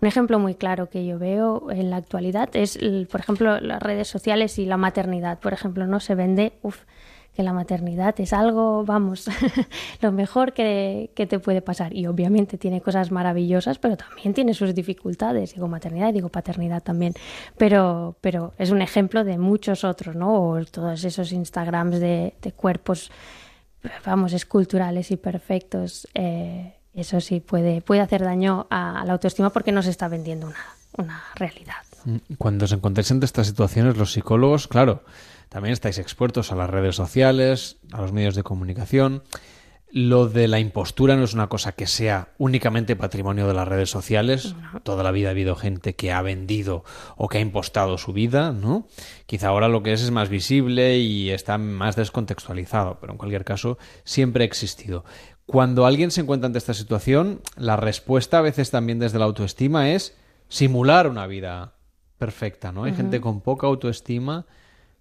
Un 0.00 0.08
ejemplo 0.08 0.38
muy 0.38 0.54
claro 0.54 0.88
que 0.88 1.04
yo 1.04 1.18
veo 1.18 1.70
en 1.70 1.90
la 1.90 1.96
actualidad 1.96 2.48
es, 2.54 2.78
por 3.10 3.20
ejemplo, 3.20 3.60
las 3.60 3.82
redes 3.82 4.08
sociales 4.08 4.58
y 4.58 4.66
la 4.66 4.76
maternidad. 4.76 5.40
Por 5.40 5.52
ejemplo, 5.52 5.86
no 5.86 6.00
se 6.00 6.14
vende, 6.14 6.52
uff, 6.62 6.84
que 7.34 7.42
la 7.42 7.52
maternidad 7.52 8.18
es 8.20 8.32
algo, 8.32 8.84
vamos, 8.84 9.28
lo 10.00 10.12
mejor 10.12 10.52
que, 10.52 11.10
que, 11.14 11.26
te 11.26 11.38
puede 11.38 11.62
pasar. 11.62 11.94
Y 11.94 12.06
obviamente 12.06 12.58
tiene 12.58 12.80
cosas 12.80 13.10
maravillosas, 13.10 13.78
pero 13.78 13.96
también 13.96 14.34
tiene 14.34 14.54
sus 14.54 14.74
dificultades. 14.74 15.54
Digo 15.54 15.68
maternidad 15.68 16.08
y 16.10 16.12
digo 16.12 16.28
paternidad 16.28 16.82
también. 16.82 17.14
Pero, 17.56 18.16
pero 18.20 18.52
es 18.58 18.70
un 18.70 18.82
ejemplo 18.82 19.24
de 19.24 19.38
muchos 19.38 19.84
otros, 19.84 20.16
¿no? 20.16 20.50
O 20.50 20.64
todos 20.64 21.04
esos 21.04 21.32
Instagrams 21.32 22.00
de, 22.00 22.34
de 22.42 22.52
cuerpos, 22.52 23.10
vamos, 24.04 24.32
esculturales 24.32 25.10
y 25.10 25.16
perfectos. 25.16 26.08
Eh, 26.14 26.74
eso 26.94 27.20
sí 27.20 27.40
puede, 27.40 27.80
puede 27.80 28.00
hacer 28.00 28.22
daño 28.22 28.66
a, 28.70 29.04
la 29.06 29.12
autoestima 29.12 29.50
porque 29.50 29.72
no 29.72 29.82
se 29.82 29.90
está 29.90 30.08
vendiendo 30.08 30.48
una, 30.48 30.66
una 30.98 31.22
realidad. 31.36 31.76
Mm, 32.04 32.34
cuando 32.38 32.64
os 32.64 32.72
encontréis 32.72 33.10
en 33.10 33.22
estas 33.22 33.46
situaciones, 33.46 33.96
los 33.96 34.12
psicólogos, 34.12 34.68
claro, 34.68 35.04
también 35.48 35.72
estáis 35.72 35.98
expuestos 35.98 36.52
a 36.52 36.56
las 36.56 36.70
redes 36.70 36.96
sociales, 36.96 37.76
a 37.92 38.00
los 38.00 38.12
medios 38.12 38.34
de 38.34 38.42
comunicación. 38.42 39.22
Lo 39.92 40.28
de 40.28 40.46
la 40.46 40.60
impostura 40.60 41.16
no 41.16 41.24
es 41.24 41.34
una 41.34 41.48
cosa 41.48 41.72
que 41.72 41.88
sea 41.88 42.28
únicamente 42.38 42.94
patrimonio 42.94 43.48
de 43.48 43.54
las 43.54 43.66
redes 43.66 43.90
sociales. 43.90 44.54
Toda 44.84 45.02
la 45.02 45.10
vida 45.10 45.28
ha 45.28 45.30
habido 45.32 45.56
gente 45.56 45.96
que 45.96 46.12
ha 46.12 46.22
vendido 46.22 46.84
o 47.16 47.28
que 47.28 47.38
ha 47.38 47.40
impostado 47.40 47.98
su 47.98 48.12
vida, 48.12 48.52
¿no? 48.52 48.86
Quizá 49.26 49.48
ahora 49.48 49.66
lo 49.66 49.82
que 49.82 49.92
es 49.92 50.02
es 50.02 50.12
más 50.12 50.28
visible 50.28 50.98
y 50.98 51.30
está 51.30 51.58
más 51.58 51.96
descontextualizado, 51.96 52.98
pero 53.00 53.14
en 53.14 53.18
cualquier 53.18 53.44
caso 53.44 53.78
siempre 54.04 54.44
ha 54.44 54.46
existido. 54.46 55.04
Cuando 55.44 55.84
alguien 55.84 56.12
se 56.12 56.20
encuentra 56.20 56.46
ante 56.46 56.58
esta 56.58 56.74
situación, 56.74 57.40
la 57.56 57.74
respuesta 57.74 58.38
a 58.38 58.42
veces 58.42 58.70
también 58.70 59.00
desde 59.00 59.18
la 59.18 59.24
autoestima 59.24 59.90
es 59.90 60.16
simular 60.48 61.08
una 61.08 61.26
vida 61.26 61.74
perfecta, 62.20 62.70
¿no? 62.70 62.84
Hay 62.84 62.92
gente 62.92 63.18
con 63.20 63.40
poca 63.40 63.66
autoestima 63.66 64.44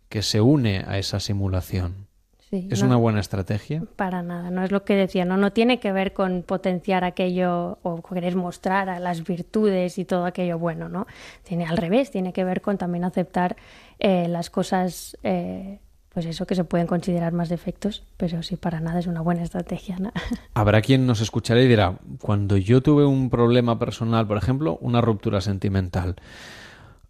que 0.08 0.22
se 0.22 0.40
une 0.40 0.86
a 0.88 0.98
esa 0.98 1.20
simulación. 1.20 2.08
¿Es 2.50 2.82
una 2.82 2.96
buena 2.96 3.20
estrategia? 3.20 3.84
Para 3.96 4.24
nada, 4.24 4.50
no 4.50 4.64
es 4.64 4.72
lo 4.72 4.84
que 4.84 4.96
decía, 4.96 5.24
no, 5.24 5.38
no 5.38 5.52
tiene 5.52 5.80
que 5.80 5.92
ver 5.92 6.14
con 6.14 6.42
potenciar 6.42 7.04
aquello 7.04 7.78
o 7.84 8.02
querer 8.02 8.36
mostrar 8.36 8.90
a 8.90 9.00
las 9.00 9.24
virtudes 9.24 10.00
y 10.00 10.06
todo 10.06 10.26
aquello 10.26 10.58
bueno, 10.58 10.90
¿no? 10.90 11.06
Tiene 11.44 11.66
al 11.66 11.78
revés, 11.78 12.10
tiene 12.10 12.34
que 12.34 12.44
ver 12.44 12.62
con 12.62 12.80
también 12.80 13.04
aceptar 13.04 13.56
eh, 14.00 14.28
las 14.28 14.50
cosas 14.50 15.16
eh, 15.22 15.78
pues 16.12 16.26
eso 16.26 16.48
que 16.48 16.56
se 16.56 16.64
pueden 16.64 16.88
considerar 16.88 17.34
más 17.34 17.50
defectos, 17.50 18.04
pero 18.18 18.42
sí 18.42 18.56
para 18.56 18.80
nada 18.80 19.00
es 19.00 19.08
una 19.08 19.22
buena 19.22 19.44
estrategia. 19.44 19.98
Habrá 20.56 20.82
quien 20.82 21.06
nos 21.06 21.22
escuchará 21.22 21.62
y 21.62 21.68
dirá, 21.68 22.00
cuando 22.20 22.58
yo 22.58 22.82
tuve 22.82 23.06
un 23.06 23.30
problema 23.30 23.78
personal, 23.78 24.26
por 24.26 24.38
ejemplo, 24.38 24.78
una 24.82 25.02
ruptura 25.02 25.40
sentimental, 25.40 26.16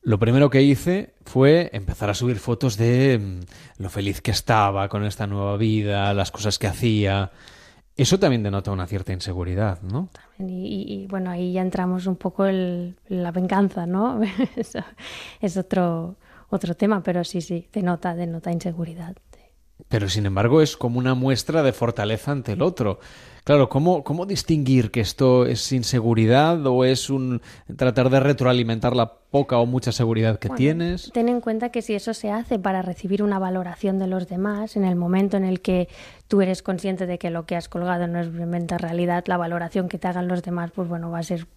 lo 0.02 0.20
primero 0.20 0.50
que 0.50 0.62
hice 0.62 1.14
fue 1.26 1.70
empezar 1.74 2.10
a 2.10 2.14
subir 2.14 2.40
fotos 2.40 2.78
de 2.78 3.20
mm, 3.20 3.82
lo 3.82 3.90
feliz 3.90 4.22
que 4.22 4.32
estaba 4.32 4.88
con 4.90 5.06
esta 5.06 5.28
nueva 5.28 5.58
vida, 5.58 6.14
las 6.14 6.32
cosas 6.32 6.58
que 6.58 6.68
hacía. 6.68 7.32
Eso 7.98 8.18
también 8.18 8.44
denota 8.44 8.72
una 8.72 8.88
cierta 8.88 9.12
inseguridad, 9.12 9.82
¿no? 9.82 10.10
Y, 10.38 11.06
bueno, 11.10 11.32
ahí 11.32 11.52
ya 11.54 11.62
entramos 11.62 12.08
un 12.08 12.16
poco 12.16 12.46
en 12.46 12.96
la 13.10 13.32
venganza, 13.32 13.86
¿no? 13.86 14.22
Eso 14.56 14.80
es 15.42 15.58
otro, 15.58 16.16
otro 16.50 16.76
tema, 16.76 17.04
pero 17.04 17.26
sí, 17.26 17.42
sí, 17.42 17.68
denota, 17.74 18.16
denota 18.16 18.52
inseguridad. 18.52 19.18
Pero 19.88 20.10
sin 20.10 20.26
embargo 20.26 20.62
es 20.62 20.78
como 20.78 21.00
una 21.00 21.16
muestra 21.16 21.64
de 21.64 21.74
fortaleza 21.74 22.32
ante 22.32 22.54
el 22.54 22.62
otro. 22.62 23.00
Claro, 23.50 23.68
¿cómo, 23.68 24.04
¿cómo 24.04 24.28
distinguir 24.28 24.92
que 24.92 25.00
esto 25.00 25.48
es 25.48 25.72
inseguridad 25.72 26.64
o 26.68 26.86
es 26.86 27.10
un 27.10 27.42
tratar 27.78 28.12
de 28.12 28.20
retroalimentar 28.20 28.96
la 28.96 29.12
poca 29.12 29.58
o 29.58 29.66
mucha 29.66 29.92
seguridad 29.92 30.38
que 30.38 30.50
tienes? 30.50 31.12
Ten 31.14 31.30
en 31.30 31.42
cuenta 31.42 31.70
que 31.70 31.82
si 31.82 31.96
eso 31.96 32.14
se 32.14 32.30
hace 32.30 32.60
para 32.60 32.84
recibir 32.84 33.24
una 33.24 33.40
valoración 33.40 33.98
de 33.98 34.06
los 34.06 34.28
demás, 34.28 34.76
en 34.76 34.86
el 34.86 34.96
momento 34.96 35.36
en 35.36 35.46
el 35.46 35.62
que 35.62 35.88
tú 36.28 36.44
eres 36.44 36.62
consciente 36.62 37.08
de 37.08 37.18
que 37.18 37.32
lo 37.32 37.48
que 37.48 37.56
has 37.56 37.70
colgado 37.70 38.06
no 38.06 38.20
es 38.20 38.32
realmente 38.32 38.78
realidad, 38.78 39.24
la 39.26 39.38
valoración 39.38 39.90
que 39.90 39.98
te 39.98 40.08
hagan 40.08 40.28
los 40.28 40.44
demás, 40.44 40.70
pues 40.70 40.88
bueno, 40.88 41.10
va 41.10 41.18
a 41.18 41.24
ser 41.24 41.48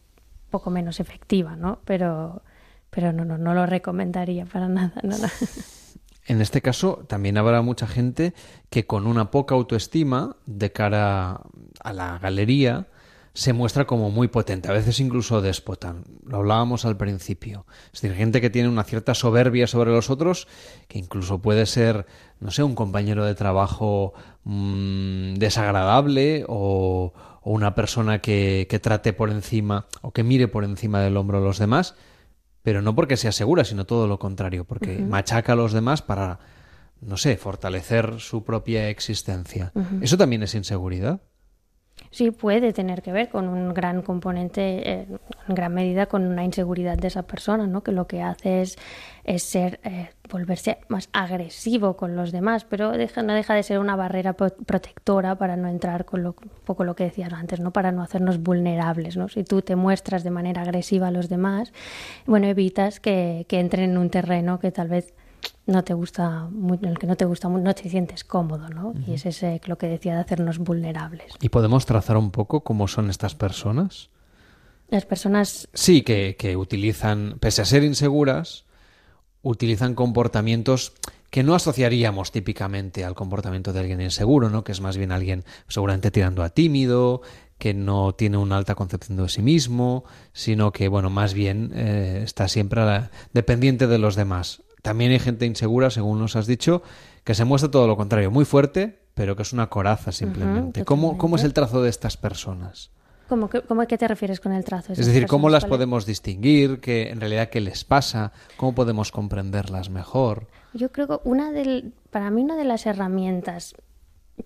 poco 0.49 0.71
menos 0.71 0.99
efectiva, 0.99 1.57
¿no? 1.57 1.81
Pero 1.85 2.41
pero 2.89 3.13
no, 3.13 3.27
no, 3.27 3.37
no 3.37 3.53
lo 3.53 3.67
recomendaría 3.67 4.47
para 4.47 4.67
nada. 4.69 4.95
En 6.27 6.41
este 6.41 6.63
caso, 6.63 7.05
también 7.09 7.37
habrá 7.37 7.63
mucha 7.63 7.87
gente 7.87 8.33
que 8.71 8.87
con 8.87 9.07
una 9.07 9.31
poca 9.31 9.55
autoestima 9.55 10.37
de 10.47 10.71
cara 10.71 11.41
a 11.81 11.93
la 11.93 12.19
galería 12.19 12.87
se 13.35 13.55
muestra 13.55 13.87
como 13.87 14.11
muy 14.11 14.29
potente, 14.29 14.69
a 14.69 14.73
veces 14.73 15.01
incluso 15.01 15.41
déspota. 15.41 15.97
Lo 16.27 16.39
hablábamos 16.39 16.85
al 16.85 16.97
principio. 16.97 17.67
Es 17.87 18.03
decir, 18.03 18.17
gente 18.17 18.41
que 18.41 18.51
tiene 18.51 18.69
una 18.69 18.85
cierta 18.85 19.15
soberbia 19.15 19.67
sobre 19.67 19.91
los 19.91 20.11
otros, 20.11 20.49
que 20.87 20.99
incluso 20.99 21.41
puede 21.41 21.67
ser, 21.67 22.07
no 22.41 22.51
sé, 22.51 22.63
un 22.63 22.75
compañero 22.75 23.25
de 23.25 23.35
trabajo 23.35 24.13
mm, 24.45 25.35
desagradable 25.35 26.45
o, 26.47 27.15
o, 27.41 27.51
una 27.51 27.75
persona 27.75 28.21
que, 28.21 28.67
que 28.69 28.79
trate 28.79 29.13
por 29.15 29.31
encima 29.31 29.87
o 30.03 30.13
que 30.13 30.23
mire 30.23 30.47
por 30.47 30.65
encima 30.65 31.01
del 31.01 31.17
hombro 31.17 31.39
a 31.39 31.41
los 31.41 31.59
demás 31.59 31.95
pero 32.63 32.83
no 32.83 32.95
porque 32.95 33.17
sea 33.17 33.33
segura, 33.33 33.65
sino 33.65 33.85
todo 33.85 34.07
lo 34.07 34.19
contrario, 34.19 34.65
porque 34.65 34.99
machaca 34.99 35.53
a 35.53 35.57
los 35.57 35.73
demás 35.73 36.03
para, 36.03 36.39
no 37.01 37.17
sé, 37.17 37.37
fortalecer 37.37 38.21
su 38.21 38.45
propia 38.45 38.89
existencia. 38.89 39.73
¿Eso 40.01 40.17
también 40.17 40.43
es 40.43 40.55
inseguridad? 40.55 41.21
Sí, 42.13 42.31
puede 42.31 42.75
tener 42.75 43.01
que 43.01 43.11
ver 43.11 43.31
con 43.31 43.49
un 43.49 43.73
gran 43.73 44.03
componente, 44.03 44.91
eh, 44.91 45.07
en 45.49 45.55
gran 45.55 45.73
medida 45.73 46.05
con 46.05 46.27
una 46.27 46.45
inseguridad 46.45 46.99
de 46.99 47.09
esa 47.09 47.23
persona, 47.23 47.67
¿no? 47.67 47.83
Que 47.83 47.91
lo 47.93 48.07
que 48.07 48.21
hace 48.21 48.61
es, 48.61 48.77
es 49.25 49.43
ser, 49.43 49.81
eh, 49.83 50.11
volverse 50.29 50.79
más 50.89 51.09
agresivo 51.15 51.97
con 51.97 52.15
los 52.15 52.31
demás, 52.31 52.67
pero 52.67 52.93
deja, 52.93 53.23
no 53.23 53.33
deja 53.33 53.55
de 53.55 53.63
ser 53.63 53.79
una 53.79 53.97
barrera 53.97 54.35
protectora 54.35 55.37
para 55.37 55.57
no 55.57 55.69
entrar 55.69 56.05
con 56.05 56.23
lo, 56.23 56.37
un 56.43 56.51
poco 56.67 56.85
lo 56.85 56.95
que 56.95 57.05
decías 57.05 57.33
antes, 57.33 57.61
¿no? 57.61 57.73
Para 57.73 57.93
no 57.93 58.03
hacernos 58.03 58.43
vulnerables, 58.43 59.17
¿no? 59.17 59.29
Si 59.31 59.43
tú 59.43 59.63
te 59.63 59.75
muestras 59.75 60.23
de 60.23 60.31
manera 60.31 60.61
agresiva 60.61 61.09
a 61.09 61.13
los 61.13 61.31
demás, 61.31 61.73
bueno, 62.27 62.47
evitas 62.47 63.01
que, 63.01 63.47
que 63.49 63.59
entren 63.59 63.93
en 63.93 63.97
un 63.97 64.11
terreno 64.11 64.59
que 64.59 64.71
tal 64.71 64.89
vez 64.89 65.15
no 65.67 65.85
te 65.85 65.95
gusta 65.95 66.49
en 66.51 66.85
el 66.85 66.99
que 66.99 67.07
no 67.07 67.17
te 67.17 67.25
gusta 67.25 67.49
no 67.49 67.75
te 67.75 67.89
sientes 67.89 68.25
cómodo, 68.25 68.69
¿no? 68.69 68.95
Y 69.07 69.15
es 69.15 69.27
ese 69.27 69.61
lo 69.67 69.79
que 69.79 69.87
decía 69.87 70.15
de 70.15 70.21
hacernos 70.21 70.59
vulnerables. 70.59 71.35
¿Y 71.41 71.49
podemos 71.49 71.87
trazar 71.87 72.17
un 72.17 72.31
poco 72.31 72.63
cómo 72.63 72.89
son 72.89 73.11
estas 73.11 73.35
personas? 73.35 74.11
Las 74.89 75.07
personas... 75.07 75.69
Sí, 75.73 76.03
que, 76.03 76.37
que 76.39 76.57
utilizan, 76.57 77.39
pese 77.41 77.63
a 77.63 77.65
ser 77.65 77.83
inseguras, 77.83 78.65
utilizan 79.43 79.95
comportamientos 79.95 80.93
que 81.31 81.43
no 81.43 81.55
asociaríamos 81.55 82.31
típicamente 82.31 83.05
al 83.05 83.15
comportamiento 83.15 83.73
de 83.73 83.81
alguien 83.81 84.03
inseguro, 84.03 84.51
¿no? 84.51 84.65
Que 84.65 84.73
es 84.73 84.83
más 84.83 84.99
bien 84.99 85.13
alguien 85.13 85.45
seguramente 85.67 86.11
tirando 86.11 86.43
a 86.43 86.51
tímido, 86.51 87.23
que 87.57 87.73
no 87.73 88.13
tiene 88.15 88.37
una 88.37 88.57
alta 88.59 88.75
concepción 88.75 89.17
de 89.17 89.29
sí 89.29 89.41
mismo, 89.41 90.05
sino 90.33 90.73
que, 90.73 90.89
bueno, 90.89 91.09
más 91.09 91.33
bien 91.33 91.71
eh, 91.75 92.21
está 92.25 92.49
siempre 92.49 92.83
dependiente 93.33 93.87
de 93.87 93.99
los 93.99 94.15
demás. 94.15 94.63
También 94.83 95.13
hay 95.13 95.21
gente 95.21 95.47
insegura, 95.47 95.91
según 95.91 96.19
nos 96.19 96.37
has 96.37 96.47
dicho, 96.47 96.83
que 97.25 97.35
se 97.35 97.45
muestra 97.45 97.71
todo 97.71 97.87
lo 97.87 97.97
contrario, 97.97 98.31
muy 98.31 98.45
fuerte, 98.45 98.99
pero 99.15 99.37
que 99.37 99.43
es 99.43 99.53
una 99.53 99.69
coraza 99.69 100.11
simplemente. 100.13 100.85
¿Cómo, 100.85 101.17
¿Cómo, 101.17 101.37
es 101.37 101.45
el 101.45 101.55
trazo 101.55 101.83
de 101.83 101.89
estas 101.89 102.17
personas? 102.17 102.91
¿Cómo, 103.29 103.49
cómo, 103.69 103.87
¿Qué 103.87 103.97
te 103.97 104.09
refieres 104.09 104.41
con 104.41 104.53
el 104.53 104.65
trazo? 104.65 104.93
Es 104.93 105.07
decir, 105.07 105.27
¿cómo 105.27 105.49
las 105.49 105.65
podemos 105.65 106.05
distinguir? 106.05 106.81
¿Qué, 106.81 107.11
en 107.11 107.21
realidad, 107.21 107.49
¿qué 107.49 107.61
les 107.61 107.85
pasa? 107.85 108.33
¿Cómo 108.57 108.75
podemos 108.75 109.13
comprenderlas 109.13 109.89
mejor? 109.89 110.49
Yo 110.75 110.91
creo 110.91 111.07
que 111.07 111.19
una 111.25 111.53
del, 111.53 111.95
para 112.11 112.31
mí 112.31 112.43
una 112.43 112.57
de 112.57 112.65
las 112.65 112.85
herramientas 112.85 113.75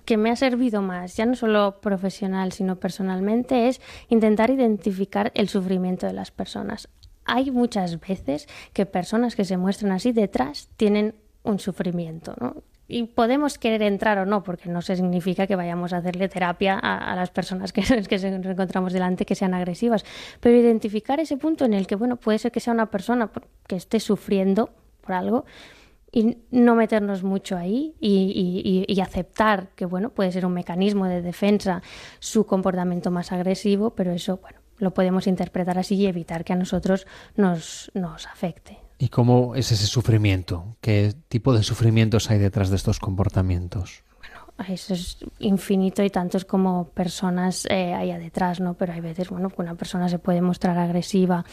que 0.04 0.16
me 0.16 0.30
ha 0.30 0.36
servido 0.36 0.82
más, 0.82 1.16
ya 1.16 1.26
no 1.26 1.34
solo 1.34 1.80
profesional, 1.80 2.52
sino 2.52 2.76
personalmente, 2.76 3.68
es 3.68 3.80
intentar 4.08 4.50
identificar 4.50 5.32
el 5.34 5.48
sufrimiento 5.48 6.06
de 6.06 6.12
las 6.12 6.30
personas. 6.30 6.88
Hay 7.26 7.50
muchas 7.50 8.00
veces 8.00 8.48
que 8.72 8.86
personas 8.86 9.36
que 9.36 9.44
se 9.44 9.56
muestran 9.56 9.92
así 9.92 10.12
detrás 10.12 10.70
tienen 10.76 11.14
un 11.42 11.58
sufrimiento, 11.58 12.34
¿no? 12.40 12.62
y 12.88 13.04
podemos 13.04 13.58
querer 13.58 13.82
entrar 13.82 14.18
o 14.18 14.26
no, 14.26 14.42
porque 14.42 14.68
no 14.68 14.80
significa 14.80 15.46
que 15.46 15.56
vayamos 15.56 15.92
a 15.92 15.98
hacerle 15.98 16.28
terapia 16.28 16.78
a, 16.78 17.16
las 17.16 17.30
personas 17.30 17.72
que, 17.72 17.82
que 18.08 18.30
nos 18.30 18.46
encontramos 18.46 18.92
delante 18.92 19.26
que 19.26 19.34
sean 19.34 19.54
agresivas, 19.54 20.04
pero 20.40 20.56
identificar 20.56 21.18
ese 21.20 21.36
punto 21.36 21.64
en 21.64 21.74
el 21.74 21.86
que, 21.86 21.96
bueno, 21.96 22.16
puede 22.16 22.38
ser 22.38 22.52
que 22.52 22.60
sea 22.60 22.72
una 22.72 22.90
persona 22.90 23.30
que 23.66 23.76
esté 23.76 23.98
sufriendo 23.98 24.70
por 25.00 25.14
algo 25.14 25.44
y 26.12 26.38
no 26.50 26.76
meternos 26.76 27.24
mucho 27.24 27.56
ahí 27.56 27.94
y, 28.00 28.84
y, 28.88 29.00
aceptar 29.00 29.70
que, 29.74 29.84
bueno, 29.84 30.10
puede 30.10 30.32
ser 30.32 30.46
un 30.46 30.54
mecanismo 30.54 31.06
de 31.06 31.20
defensa 31.20 31.82
su 32.20 32.46
comportamiento 32.46 33.10
más 33.10 33.32
agresivo, 33.32 33.90
pero 33.90 34.12
eso, 34.12 34.38
bueno, 34.38 34.60
lo 34.78 34.92
podemos 34.94 35.26
interpretar 35.26 35.78
así 35.78 35.96
y 35.96 36.06
evitar 36.06 36.44
que 36.44 36.52
a 36.52 36.56
nosotros 36.56 37.06
nos, 37.36 37.90
nos 37.94 38.26
afecte. 38.26 38.78
¿Y 38.98 39.08
cómo 39.08 39.54
es 39.54 39.72
ese 39.72 39.86
sufrimiento? 39.86 40.76
¿Qué 40.80 41.14
tipo 41.28 41.52
de 41.54 41.62
sufrimientos 41.62 42.30
hay 42.30 42.38
detrás 42.38 42.70
de 42.70 42.76
estos 42.76 42.98
comportamientos? 42.98 44.04
Bueno, 44.18 44.72
eso 44.72 44.94
es 44.94 45.18
infinito 45.38 46.02
y 46.02 46.08
tantos 46.08 46.46
como 46.46 46.88
personas 46.88 47.66
eh, 47.68 47.92
hay 47.92 48.16
detrás, 48.18 48.60
¿no? 48.60 48.74
Pero 48.74 48.94
hay 48.94 49.00
veces, 49.00 49.28
bueno, 49.28 49.50
que 49.50 49.60
una 49.60 49.74
persona 49.74 50.08
se 50.08 50.18
puede 50.18 50.40
mostrar 50.40 50.78
agresiva 50.78 51.44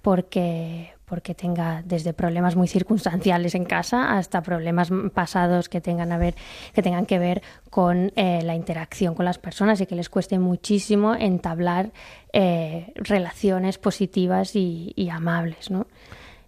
porque 0.00 0.95
porque 1.06 1.34
tenga 1.34 1.82
desde 1.84 2.12
problemas 2.12 2.56
muy 2.56 2.68
circunstanciales 2.68 3.54
en 3.54 3.64
casa 3.64 4.18
hasta 4.18 4.42
problemas 4.42 4.90
pasados 5.14 5.68
que 5.68 5.80
tengan 5.80 6.12
a 6.12 6.18
ver 6.18 6.34
que 6.74 6.82
tengan 6.82 7.06
que 7.06 7.18
ver 7.18 7.42
con 7.70 8.12
eh, 8.16 8.42
la 8.42 8.54
interacción 8.54 9.14
con 9.14 9.24
las 9.24 9.38
personas 9.38 9.80
y 9.80 9.86
que 9.86 9.94
les 9.94 10.10
cueste 10.10 10.38
muchísimo 10.38 11.14
entablar 11.14 11.92
eh, 12.32 12.92
relaciones 12.96 13.78
positivas 13.78 14.56
y, 14.56 14.92
y 14.96 15.08
amables, 15.08 15.70
¿no? 15.70 15.86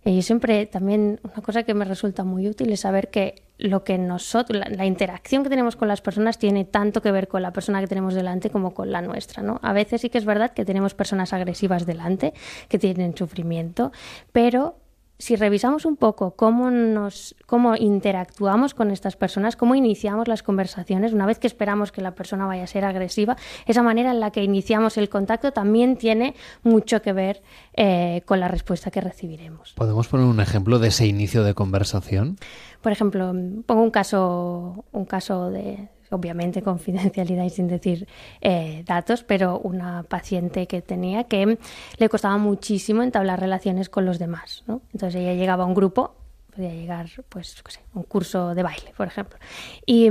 Y 0.04 0.22
siempre 0.22 0.66
también 0.66 1.20
una 1.22 1.42
cosa 1.42 1.62
que 1.62 1.74
me 1.74 1.84
resulta 1.84 2.24
muy 2.24 2.48
útil 2.48 2.72
es 2.72 2.80
saber 2.80 3.10
que 3.10 3.47
lo 3.58 3.82
que 3.82 3.98
nosotros, 3.98 4.62
la, 4.70 4.86
interacción 4.86 5.42
que 5.42 5.50
tenemos 5.50 5.76
con 5.76 5.88
las 5.88 6.00
personas 6.00 6.38
tiene 6.38 6.64
tanto 6.64 7.02
que 7.02 7.10
ver 7.10 7.28
con 7.28 7.42
la 7.42 7.52
persona 7.52 7.80
que 7.80 7.88
tenemos 7.88 8.14
delante 8.14 8.50
como 8.50 8.72
con 8.72 8.92
la 8.92 9.02
nuestra, 9.02 9.42
¿no? 9.42 9.58
A 9.62 9.72
veces 9.72 10.00
sí 10.00 10.10
que 10.10 10.18
es 10.18 10.24
verdad 10.24 10.52
que 10.52 10.64
tenemos 10.64 10.94
personas 10.94 11.32
agresivas 11.32 11.84
delante, 11.84 12.32
que 12.68 12.78
tienen 12.78 13.16
sufrimiento, 13.16 13.92
pero 14.32 14.76
si 15.18 15.36
revisamos 15.36 15.84
un 15.84 15.96
poco 15.96 16.36
cómo 16.36 16.70
nos 16.70 17.34
cómo 17.46 17.76
interactuamos 17.76 18.74
con 18.74 18.90
estas 18.90 19.16
personas, 19.16 19.56
cómo 19.56 19.74
iniciamos 19.74 20.28
las 20.28 20.42
conversaciones, 20.42 21.12
una 21.12 21.26
vez 21.26 21.38
que 21.38 21.46
esperamos 21.46 21.92
que 21.92 22.00
la 22.00 22.14
persona 22.14 22.46
vaya 22.46 22.64
a 22.64 22.66
ser 22.66 22.84
agresiva, 22.84 23.36
esa 23.66 23.82
manera 23.82 24.12
en 24.12 24.20
la 24.20 24.30
que 24.30 24.44
iniciamos 24.44 24.96
el 24.96 25.08
contacto 25.08 25.52
también 25.52 25.96
tiene 25.96 26.34
mucho 26.62 27.02
que 27.02 27.12
ver 27.12 27.42
eh, 27.74 28.22
con 28.26 28.40
la 28.40 28.48
respuesta 28.48 28.90
que 28.90 29.00
recibiremos. 29.00 29.72
¿Podemos 29.74 30.06
poner 30.08 30.26
un 30.26 30.40
ejemplo 30.40 30.78
de 30.78 30.88
ese 30.88 31.06
inicio 31.06 31.42
de 31.42 31.54
conversación? 31.54 32.36
Por 32.80 32.92
ejemplo, 32.92 33.32
pongo 33.66 33.82
un 33.82 33.90
caso, 33.90 34.84
un 34.92 35.04
caso 35.04 35.50
de 35.50 35.88
obviamente 36.10 36.62
confidencialidad 36.62 37.44
y 37.44 37.50
sin 37.50 37.68
decir 37.68 38.08
eh, 38.40 38.84
datos, 38.86 39.22
pero 39.22 39.58
una 39.58 40.02
paciente 40.02 40.66
que 40.66 40.82
tenía 40.82 41.24
que 41.24 41.58
le 41.96 42.08
costaba 42.08 42.38
muchísimo 42.38 43.02
entablar 43.02 43.40
relaciones 43.40 43.88
con 43.88 44.04
los 44.04 44.18
demás. 44.18 44.64
¿no? 44.66 44.82
Entonces 44.92 45.20
ella 45.20 45.34
llegaba 45.34 45.64
a 45.64 45.66
un 45.66 45.74
grupo, 45.74 46.14
podía 46.54 46.72
llegar, 46.72 47.08
pues, 47.28 47.62
un 47.94 48.02
curso 48.02 48.54
de 48.54 48.62
baile, 48.62 48.92
por 48.96 49.06
ejemplo, 49.06 49.38
y, 49.86 50.08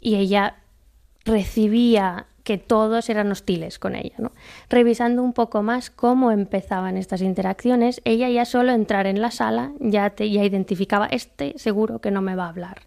y 0.00 0.16
ella 0.16 0.56
recibía 1.24 2.26
que 2.48 2.56
todos 2.56 3.10
eran 3.10 3.30
hostiles 3.30 3.78
con 3.78 3.94
ella. 3.94 4.16
Revisando 4.70 5.22
un 5.22 5.34
poco 5.34 5.62
más 5.62 5.90
cómo 5.90 6.30
empezaban 6.30 6.96
estas 6.96 7.20
interacciones, 7.20 8.00
ella 8.06 8.30
ya 8.30 8.46
solo 8.46 8.72
entrar 8.72 9.06
en 9.06 9.20
la 9.20 9.30
sala 9.30 9.72
ya, 9.80 10.08
te, 10.08 10.30
ya 10.30 10.42
identificaba, 10.42 11.08
este 11.08 11.52
seguro 11.58 12.00
que 12.00 12.10
no 12.10 12.22
me 12.22 12.36
va 12.36 12.46
a 12.46 12.48
hablar, 12.48 12.86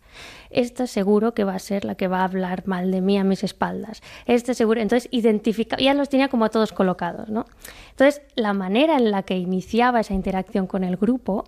esta 0.51 0.87
seguro 0.87 1.33
que 1.33 1.43
va 1.43 1.55
a 1.55 1.59
ser 1.59 1.85
la 1.85 1.95
que 1.95 2.07
va 2.07 2.19
a 2.19 2.23
hablar 2.25 2.67
mal 2.67 2.91
de 2.91 3.01
mí 3.01 3.17
a 3.17 3.23
mis 3.23 3.43
espaldas, 3.43 4.01
este 4.25 4.53
seguro, 4.53 4.81
entonces 4.81 5.09
identifica, 5.11 5.77
ya 5.77 5.93
los 5.93 6.09
tenía 6.09 6.27
como 6.27 6.49
todos 6.49 6.73
colocados. 6.73 7.29
¿no? 7.29 7.45
Entonces, 7.91 8.21
la 8.35 8.53
manera 8.53 8.97
en 8.97 9.11
la 9.11 9.23
que 9.23 9.37
iniciaba 9.37 9.99
esa 9.99 10.13
interacción 10.13 10.67
con 10.67 10.83
el 10.83 10.97
grupo 10.97 11.45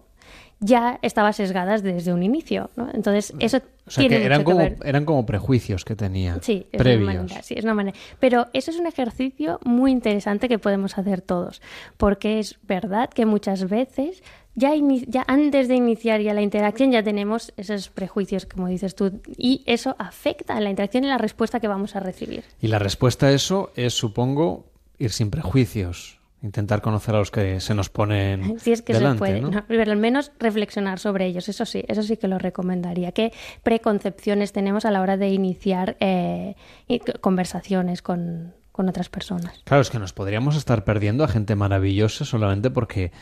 ya 0.59 0.97
estaba 1.01 1.33
sesgadas 1.33 1.83
desde 1.83 2.13
un 2.13 2.23
inicio. 2.23 2.69
¿no? 2.75 2.89
Entonces, 2.93 3.33
eso 3.39 3.59
tiene 3.95 4.17
que 4.17 4.25
eran, 4.25 4.43
como, 4.43 4.61
eran 4.61 5.05
como 5.05 5.25
prejuicios 5.25 5.83
que 5.83 5.95
tenía. 5.95 6.39
Sí, 6.41 6.67
es 6.71 6.81
Una 6.81 6.97
manera, 6.97 7.43
sí, 7.43 7.55
es 7.57 7.63
una 7.63 7.73
manera. 7.73 7.97
Pero 8.19 8.47
eso 8.53 8.71
es 8.71 8.79
un 8.79 8.87
ejercicio 8.87 9.59
muy 9.65 9.91
interesante 9.91 10.47
que 10.47 10.59
podemos 10.59 10.97
hacer 10.97 11.21
todos, 11.21 11.61
porque 11.97 12.39
es 12.39 12.57
verdad 12.63 13.09
que 13.09 13.25
muchas 13.25 13.69
veces 13.69 14.23
ya, 14.55 14.71
ya 15.07 15.23
antes 15.27 15.67
de 15.67 15.75
iniciar 15.75 16.21
ya 16.21 16.33
la 16.33 16.41
interacción 16.41 16.91
ya 16.91 17.03
tenemos 17.03 17.53
esos 17.57 17.89
prejuicios, 17.89 18.45
como 18.45 18.67
dices 18.67 18.95
tú, 18.95 19.21
y 19.37 19.63
eso 19.65 19.95
afecta 19.99 20.55
a 20.55 20.61
la 20.61 20.69
interacción 20.69 21.03
y 21.03 21.07
la 21.07 21.17
respuesta 21.17 21.59
que 21.59 21.67
vamos 21.67 21.95
a 21.95 21.99
recibir. 21.99 22.43
Y 22.61 22.67
la 22.67 22.79
respuesta 22.79 23.27
a 23.27 23.31
eso 23.31 23.71
es, 23.75 23.93
supongo, 23.93 24.65
ir 24.99 25.11
sin 25.11 25.29
prejuicios 25.29 26.19
intentar 26.43 26.81
conocer 26.81 27.15
a 27.15 27.19
los 27.19 27.31
que 27.31 27.61
se 27.61 27.73
nos 27.73 27.89
ponen 27.89 28.59
si 28.59 28.73
es 28.73 28.81
que 28.81 28.93
se 28.93 29.15
puede 29.15 29.41
pero 29.65 29.91
al 29.91 29.97
menos 29.97 30.31
reflexionar 30.39 30.99
sobre 30.99 31.25
ellos 31.25 31.47
eso 31.47 31.65
sí 31.65 31.83
eso 31.87 32.03
sí 32.03 32.17
que 32.17 32.27
lo 32.27 32.37
recomendaría. 32.37 33.13
Qué 33.13 33.31
preconcepciones 33.63 34.51
tenemos 34.51 34.83
a 34.83 34.91
la 34.91 35.01
hora 35.01 35.15
de 35.15 35.29
iniciar 35.29 35.95
eh, 36.01 36.55
conversaciones 37.21 38.01
con, 38.01 38.53
con 38.73 38.89
otras 38.89 39.07
personas 39.07 39.61
claro 39.63 39.81
es 39.81 39.89
que 39.89 39.99
nos 39.99 40.11
podríamos 40.11 40.57
estar 40.57 40.83
perdiendo 40.83 41.23
a 41.23 41.29
gente 41.29 41.55
maravillosa 41.55 42.25
solamente 42.25 42.69
porque 42.69 43.13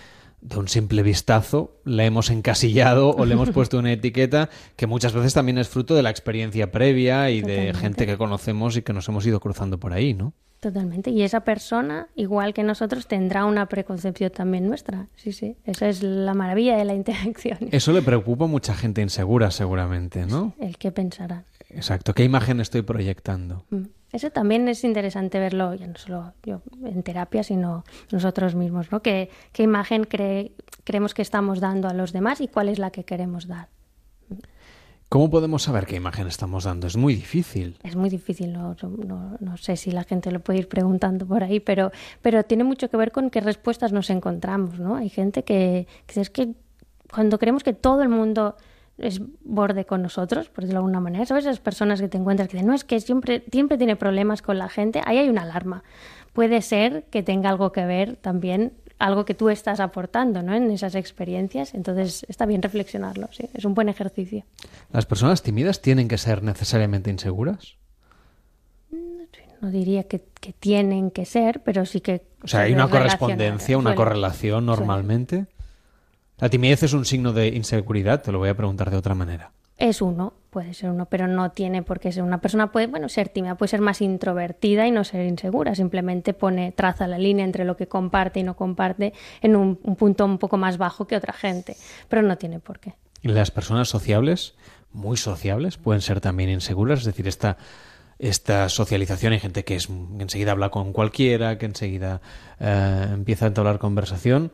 de 0.41 0.57
un 0.57 0.67
simple 0.67 1.03
vistazo 1.03 1.79
le 1.85 2.05
hemos 2.05 2.29
encasillado 2.29 3.11
o 3.11 3.25
le 3.25 3.33
hemos 3.33 3.49
puesto 3.51 3.77
una 3.77 3.91
etiqueta 3.91 4.49
que 4.75 4.87
muchas 4.87 5.13
veces 5.13 5.33
también 5.33 5.57
es 5.57 5.69
fruto 5.69 5.95
de 5.95 6.03
la 6.03 6.09
experiencia 6.09 6.71
previa 6.71 7.29
y 7.29 7.41
de 7.41 7.73
gente 7.73 8.05
que 8.05 8.17
conocemos 8.17 8.75
y 8.77 8.81
que 8.81 8.93
nos 8.93 9.07
hemos 9.07 9.25
ido 9.25 9.39
cruzando 9.39 9.79
por 9.79 9.93
ahí, 9.93 10.13
¿no? 10.13 10.33
Totalmente. 10.61 11.09
Y 11.09 11.23
esa 11.23 11.39
persona, 11.39 12.09
igual 12.15 12.53
que 12.53 12.61
nosotros, 12.61 13.07
tendrá 13.07 13.45
una 13.45 13.67
preconcepción 13.67 14.29
también 14.29 14.67
nuestra. 14.67 15.07
Sí, 15.15 15.31
sí. 15.31 15.57
Esa 15.65 15.89
es 15.89 16.03
la 16.03 16.35
maravilla 16.35 16.77
de 16.77 16.85
la 16.85 16.93
interacción. 16.93 17.57
Eso 17.71 17.91
le 17.91 18.03
preocupa 18.03 18.45
a 18.45 18.47
mucha 18.47 18.75
gente 18.75 19.01
insegura, 19.01 19.49
seguramente, 19.49 20.27
¿no? 20.27 20.53
El 20.59 20.77
que 20.77 20.91
pensará. 20.91 21.45
Exacto. 21.69 22.13
¿Qué 22.13 22.23
imagen 22.23 22.59
estoy 22.59 22.83
proyectando? 22.83 23.65
Mm. 23.71 23.85
Eso 24.11 24.29
también 24.29 24.67
es 24.67 24.83
interesante 24.83 25.39
verlo, 25.39 25.73
ya 25.73 25.87
no 25.87 25.97
solo 25.97 26.33
yo 26.43 26.61
en 26.83 27.03
terapia, 27.03 27.43
sino 27.43 27.83
nosotros 28.11 28.55
mismos, 28.55 28.91
¿no? 28.91 29.01
¿Qué, 29.01 29.29
qué 29.53 29.63
imagen 29.63 30.05
creemos 30.05 31.13
que 31.13 31.21
estamos 31.21 31.59
dando 31.59 31.87
a 31.87 31.93
los 31.93 32.11
demás 32.11 32.41
y 32.41 32.47
cuál 32.47 32.69
es 32.69 32.79
la 32.79 32.91
que 32.91 33.05
queremos 33.05 33.47
dar? 33.47 33.69
¿Cómo 35.11 35.29
podemos 35.29 35.63
saber 35.63 35.87
qué 35.87 35.97
imagen 35.97 36.27
estamos 36.27 36.63
dando? 36.63 36.87
Es 36.87 36.95
muy 36.95 37.13
difícil. 37.15 37.77
Es 37.83 37.97
muy 37.97 38.09
difícil, 38.09 38.53
no, 38.53 38.77
no, 39.41 39.57
sé 39.57 39.75
si 39.75 39.91
la 39.91 40.05
gente 40.05 40.31
lo 40.31 40.39
puede 40.39 40.59
ir 40.59 40.69
preguntando 40.69 41.25
por 41.25 41.43
ahí, 41.43 41.59
pero, 41.59 41.91
pero 42.21 42.43
tiene 42.43 42.63
mucho 42.63 42.89
que 42.89 42.95
ver 42.95 43.11
con 43.11 43.29
qué 43.29 43.41
respuestas 43.41 43.91
nos 43.91 44.09
encontramos, 44.09 44.79
¿no? 44.79 44.95
Hay 44.95 45.09
gente 45.09 45.43
que, 45.43 45.85
que 46.05 46.21
es 46.21 46.29
que 46.29 46.53
cuando 47.13 47.39
creemos 47.39 47.61
que 47.61 47.73
todo 47.73 48.03
el 48.03 48.07
mundo 48.07 48.55
es 49.01 49.21
borde 49.43 49.85
con 49.85 50.01
nosotros, 50.01 50.49
por 50.49 50.63
decirlo 50.63 50.79
de 50.79 50.85
alguna 50.85 50.99
manera, 50.99 51.25
¿sabes? 51.25 51.45
Esas 51.45 51.59
personas 51.59 52.01
que 52.01 52.07
te 52.07 52.17
encuentras 52.17 52.47
que 52.47 52.57
dicen, 52.57 52.67
no, 52.67 52.73
es 52.73 52.83
que 52.83 52.99
siempre, 52.99 53.43
siempre 53.51 53.77
tiene 53.77 53.95
problemas 53.95 54.41
con 54.41 54.57
la 54.57 54.69
gente, 54.69 55.01
ahí 55.05 55.17
hay 55.17 55.29
una 55.29 55.41
alarma. 55.41 55.83
Puede 56.33 56.61
ser 56.61 57.03
que 57.09 57.23
tenga 57.23 57.49
algo 57.49 57.71
que 57.71 57.85
ver 57.85 58.15
también 58.15 58.73
algo 59.01 59.25
que 59.25 59.33
tú 59.33 59.49
estás 59.49 59.79
aportando 59.79 60.43
¿no? 60.43 60.53
en 60.53 60.69
esas 60.71 60.95
experiencias. 60.95 61.73
Entonces 61.73 62.25
está 62.29 62.45
bien 62.45 62.61
reflexionarlo, 62.61 63.29
sí. 63.31 63.49
es 63.53 63.65
un 63.65 63.73
buen 63.73 63.89
ejercicio. 63.89 64.45
¿Las 64.91 65.05
personas 65.05 65.41
tímidas 65.41 65.81
tienen 65.81 66.07
que 66.07 66.17
ser 66.17 66.43
necesariamente 66.43 67.09
inseguras? 67.09 67.77
No 69.61 69.69
diría 69.69 70.05
que, 70.05 70.19
tienen 70.59 71.11
que 71.11 71.25
ser, 71.25 71.61
pero 71.61 71.85
sí 71.85 72.01
que... 72.01 72.23
O 72.43 72.47
sea, 72.47 72.61
hay 72.61 72.73
una 72.73 72.89
correspondencia, 72.89 73.77
una 73.77 73.93
correlación 73.93 74.65
normalmente. 74.65 75.45
¿La 76.41 76.49
timidez 76.49 76.81
es 76.81 76.93
un 76.93 77.05
signo 77.05 77.33
de 77.33 77.49
inseguridad? 77.49 78.23
Te 78.23 78.31
lo 78.31 78.39
voy 78.39 78.49
a 78.49 78.57
preguntar 78.57 78.89
de 78.89 78.97
otra 78.97 79.13
manera. 79.13 79.51
Es 79.77 80.01
uno, 80.01 80.33
puede 80.49 80.73
ser 80.73 80.89
uno, 80.89 81.05
pero 81.05 81.27
no 81.27 81.51
tiene 81.51 81.83
por 81.83 81.99
qué 81.99 82.11
ser. 82.11 82.23
Una 82.23 82.41
persona 82.41 82.71
puede, 82.71 82.87
bueno, 82.87 83.09
ser 83.09 83.29
tímida, 83.29 83.53
puede 83.53 83.69
ser 83.69 83.81
más 83.81 84.01
introvertida 84.01 84.87
y 84.87 84.91
no 84.91 85.03
ser 85.03 85.27
insegura. 85.27 85.75
Simplemente 85.75 86.33
pone, 86.33 86.71
traza 86.71 87.05
la 87.05 87.19
línea 87.19 87.45
entre 87.45 87.63
lo 87.63 87.77
que 87.77 87.87
comparte 87.87 88.39
y 88.39 88.43
no 88.43 88.55
comparte 88.55 89.13
en 89.41 89.55
un, 89.55 89.79
un 89.83 89.95
punto 89.95 90.25
un 90.25 90.39
poco 90.39 90.57
más 90.57 90.79
bajo 90.79 91.05
que 91.05 91.15
otra 91.15 91.31
gente, 91.31 91.77
pero 92.09 92.23
no 92.23 92.35
tiene 92.39 92.59
por 92.59 92.79
qué. 92.79 92.95
¿Y 93.21 93.27
las 93.27 93.51
personas 93.51 93.89
sociables, 93.89 94.55
muy 94.91 95.17
sociables, 95.17 95.77
pueden 95.77 96.01
ser 96.01 96.21
también 96.21 96.49
inseguras? 96.49 97.01
Es 97.01 97.05
decir, 97.05 97.27
esta 97.27 97.57
esta 98.17 98.69
socialización. 98.69 99.33
Hay 99.33 99.39
gente 99.39 99.63
que, 99.63 99.75
es, 99.75 99.89
enseguida 99.89 100.51
habla 100.51 100.69
con 100.69 100.93
cualquiera, 100.93 101.57
que 101.57 101.65
enseguida 101.65 102.21
eh, 102.59 103.07
empieza 103.13 103.45
a 103.45 103.47
entablar 103.47 103.79
conversación, 103.79 104.51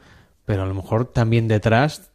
pero 0.47 0.63
a 0.63 0.65
lo 0.65 0.73
mejor 0.73 1.05
también 1.05 1.47
detrás 1.47 2.09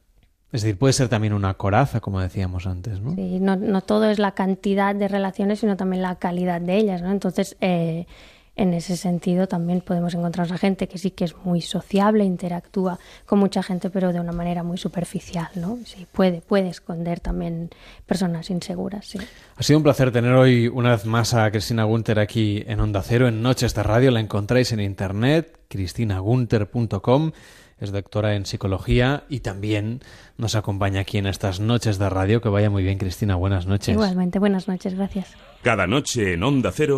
es 0.52 0.60
decir, 0.60 0.76
puede 0.76 0.92
ser 0.92 1.08
también 1.08 1.32
una 1.32 1.54
coraza, 1.54 2.00
como 2.00 2.20
decíamos 2.20 2.66
antes, 2.66 3.00
¿no? 3.00 3.14
Sí, 3.14 3.38
no, 3.40 3.56
no 3.56 3.80
todo 3.80 4.10
es 4.10 4.18
la 4.18 4.32
cantidad 4.32 4.94
de 4.94 5.08
relaciones, 5.08 5.60
sino 5.60 5.78
también 5.78 6.02
la 6.02 6.16
calidad 6.16 6.60
de 6.60 6.76
ellas, 6.76 7.00
¿no? 7.00 7.10
Entonces, 7.10 7.56
eh, 7.62 8.06
en 8.54 8.74
ese 8.74 8.98
sentido 8.98 9.48
también 9.48 9.80
podemos 9.80 10.12
encontrar 10.12 10.52
a 10.52 10.58
gente 10.58 10.88
que 10.88 10.98
sí 10.98 11.12
que 11.12 11.24
es 11.24 11.34
muy 11.42 11.62
sociable, 11.62 12.24
interactúa 12.24 12.98
con 13.24 13.38
mucha 13.38 13.62
gente, 13.62 13.88
pero 13.88 14.12
de 14.12 14.20
una 14.20 14.32
manera 14.32 14.62
muy 14.62 14.76
superficial, 14.76 15.48
¿no? 15.54 15.78
Sí, 15.86 16.06
puede, 16.12 16.42
puede 16.42 16.68
esconder 16.68 17.20
también 17.20 17.70
personas 18.04 18.50
inseguras, 18.50 19.06
sí. 19.06 19.18
Ha 19.56 19.62
sido 19.62 19.78
un 19.78 19.84
placer 19.84 20.12
tener 20.12 20.34
hoy 20.34 20.68
una 20.68 20.90
vez 20.90 21.06
más 21.06 21.32
a 21.32 21.50
Cristina 21.50 21.84
Gunter 21.84 22.18
aquí 22.18 22.62
en 22.66 22.80
Onda 22.80 23.00
Cero, 23.02 23.26
en 23.26 23.40
Noches 23.40 23.74
de 23.74 23.82
Radio. 23.82 24.10
La 24.10 24.20
encontráis 24.20 24.70
en 24.72 24.80
internet, 24.80 25.60
cristinagunter.com. 25.68 27.32
Es 27.82 27.90
doctora 27.90 28.36
en 28.36 28.46
psicología 28.46 29.24
y 29.28 29.40
también 29.40 30.02
nos 30.38 30.54
acompaña 30.54 31.00
aquí 31.00 31.18
en 31.18 31.26
estas 31.26 31.58
noches 31.58 31.98
de 31.98 32.08
radio. 32.08 32.40
Que 32.40 32.48
vaya 32.48 32.70
muy 32.70 32.84
bien, 32.84 32.96
Cristina. 32.96 33.34
Buenas 33.34 33.66
noches. 33.66 33.88
Igualmente, 33.88 34.38
buenas 34.38 34.68
noches. 34.68 34.94
Gracias. 34.94 35.34
Cada 35.62 35.88
noche 35.88 36.34
en 36.34 36.44
Onda 36.44 36.70
Cero. 36.72 36.90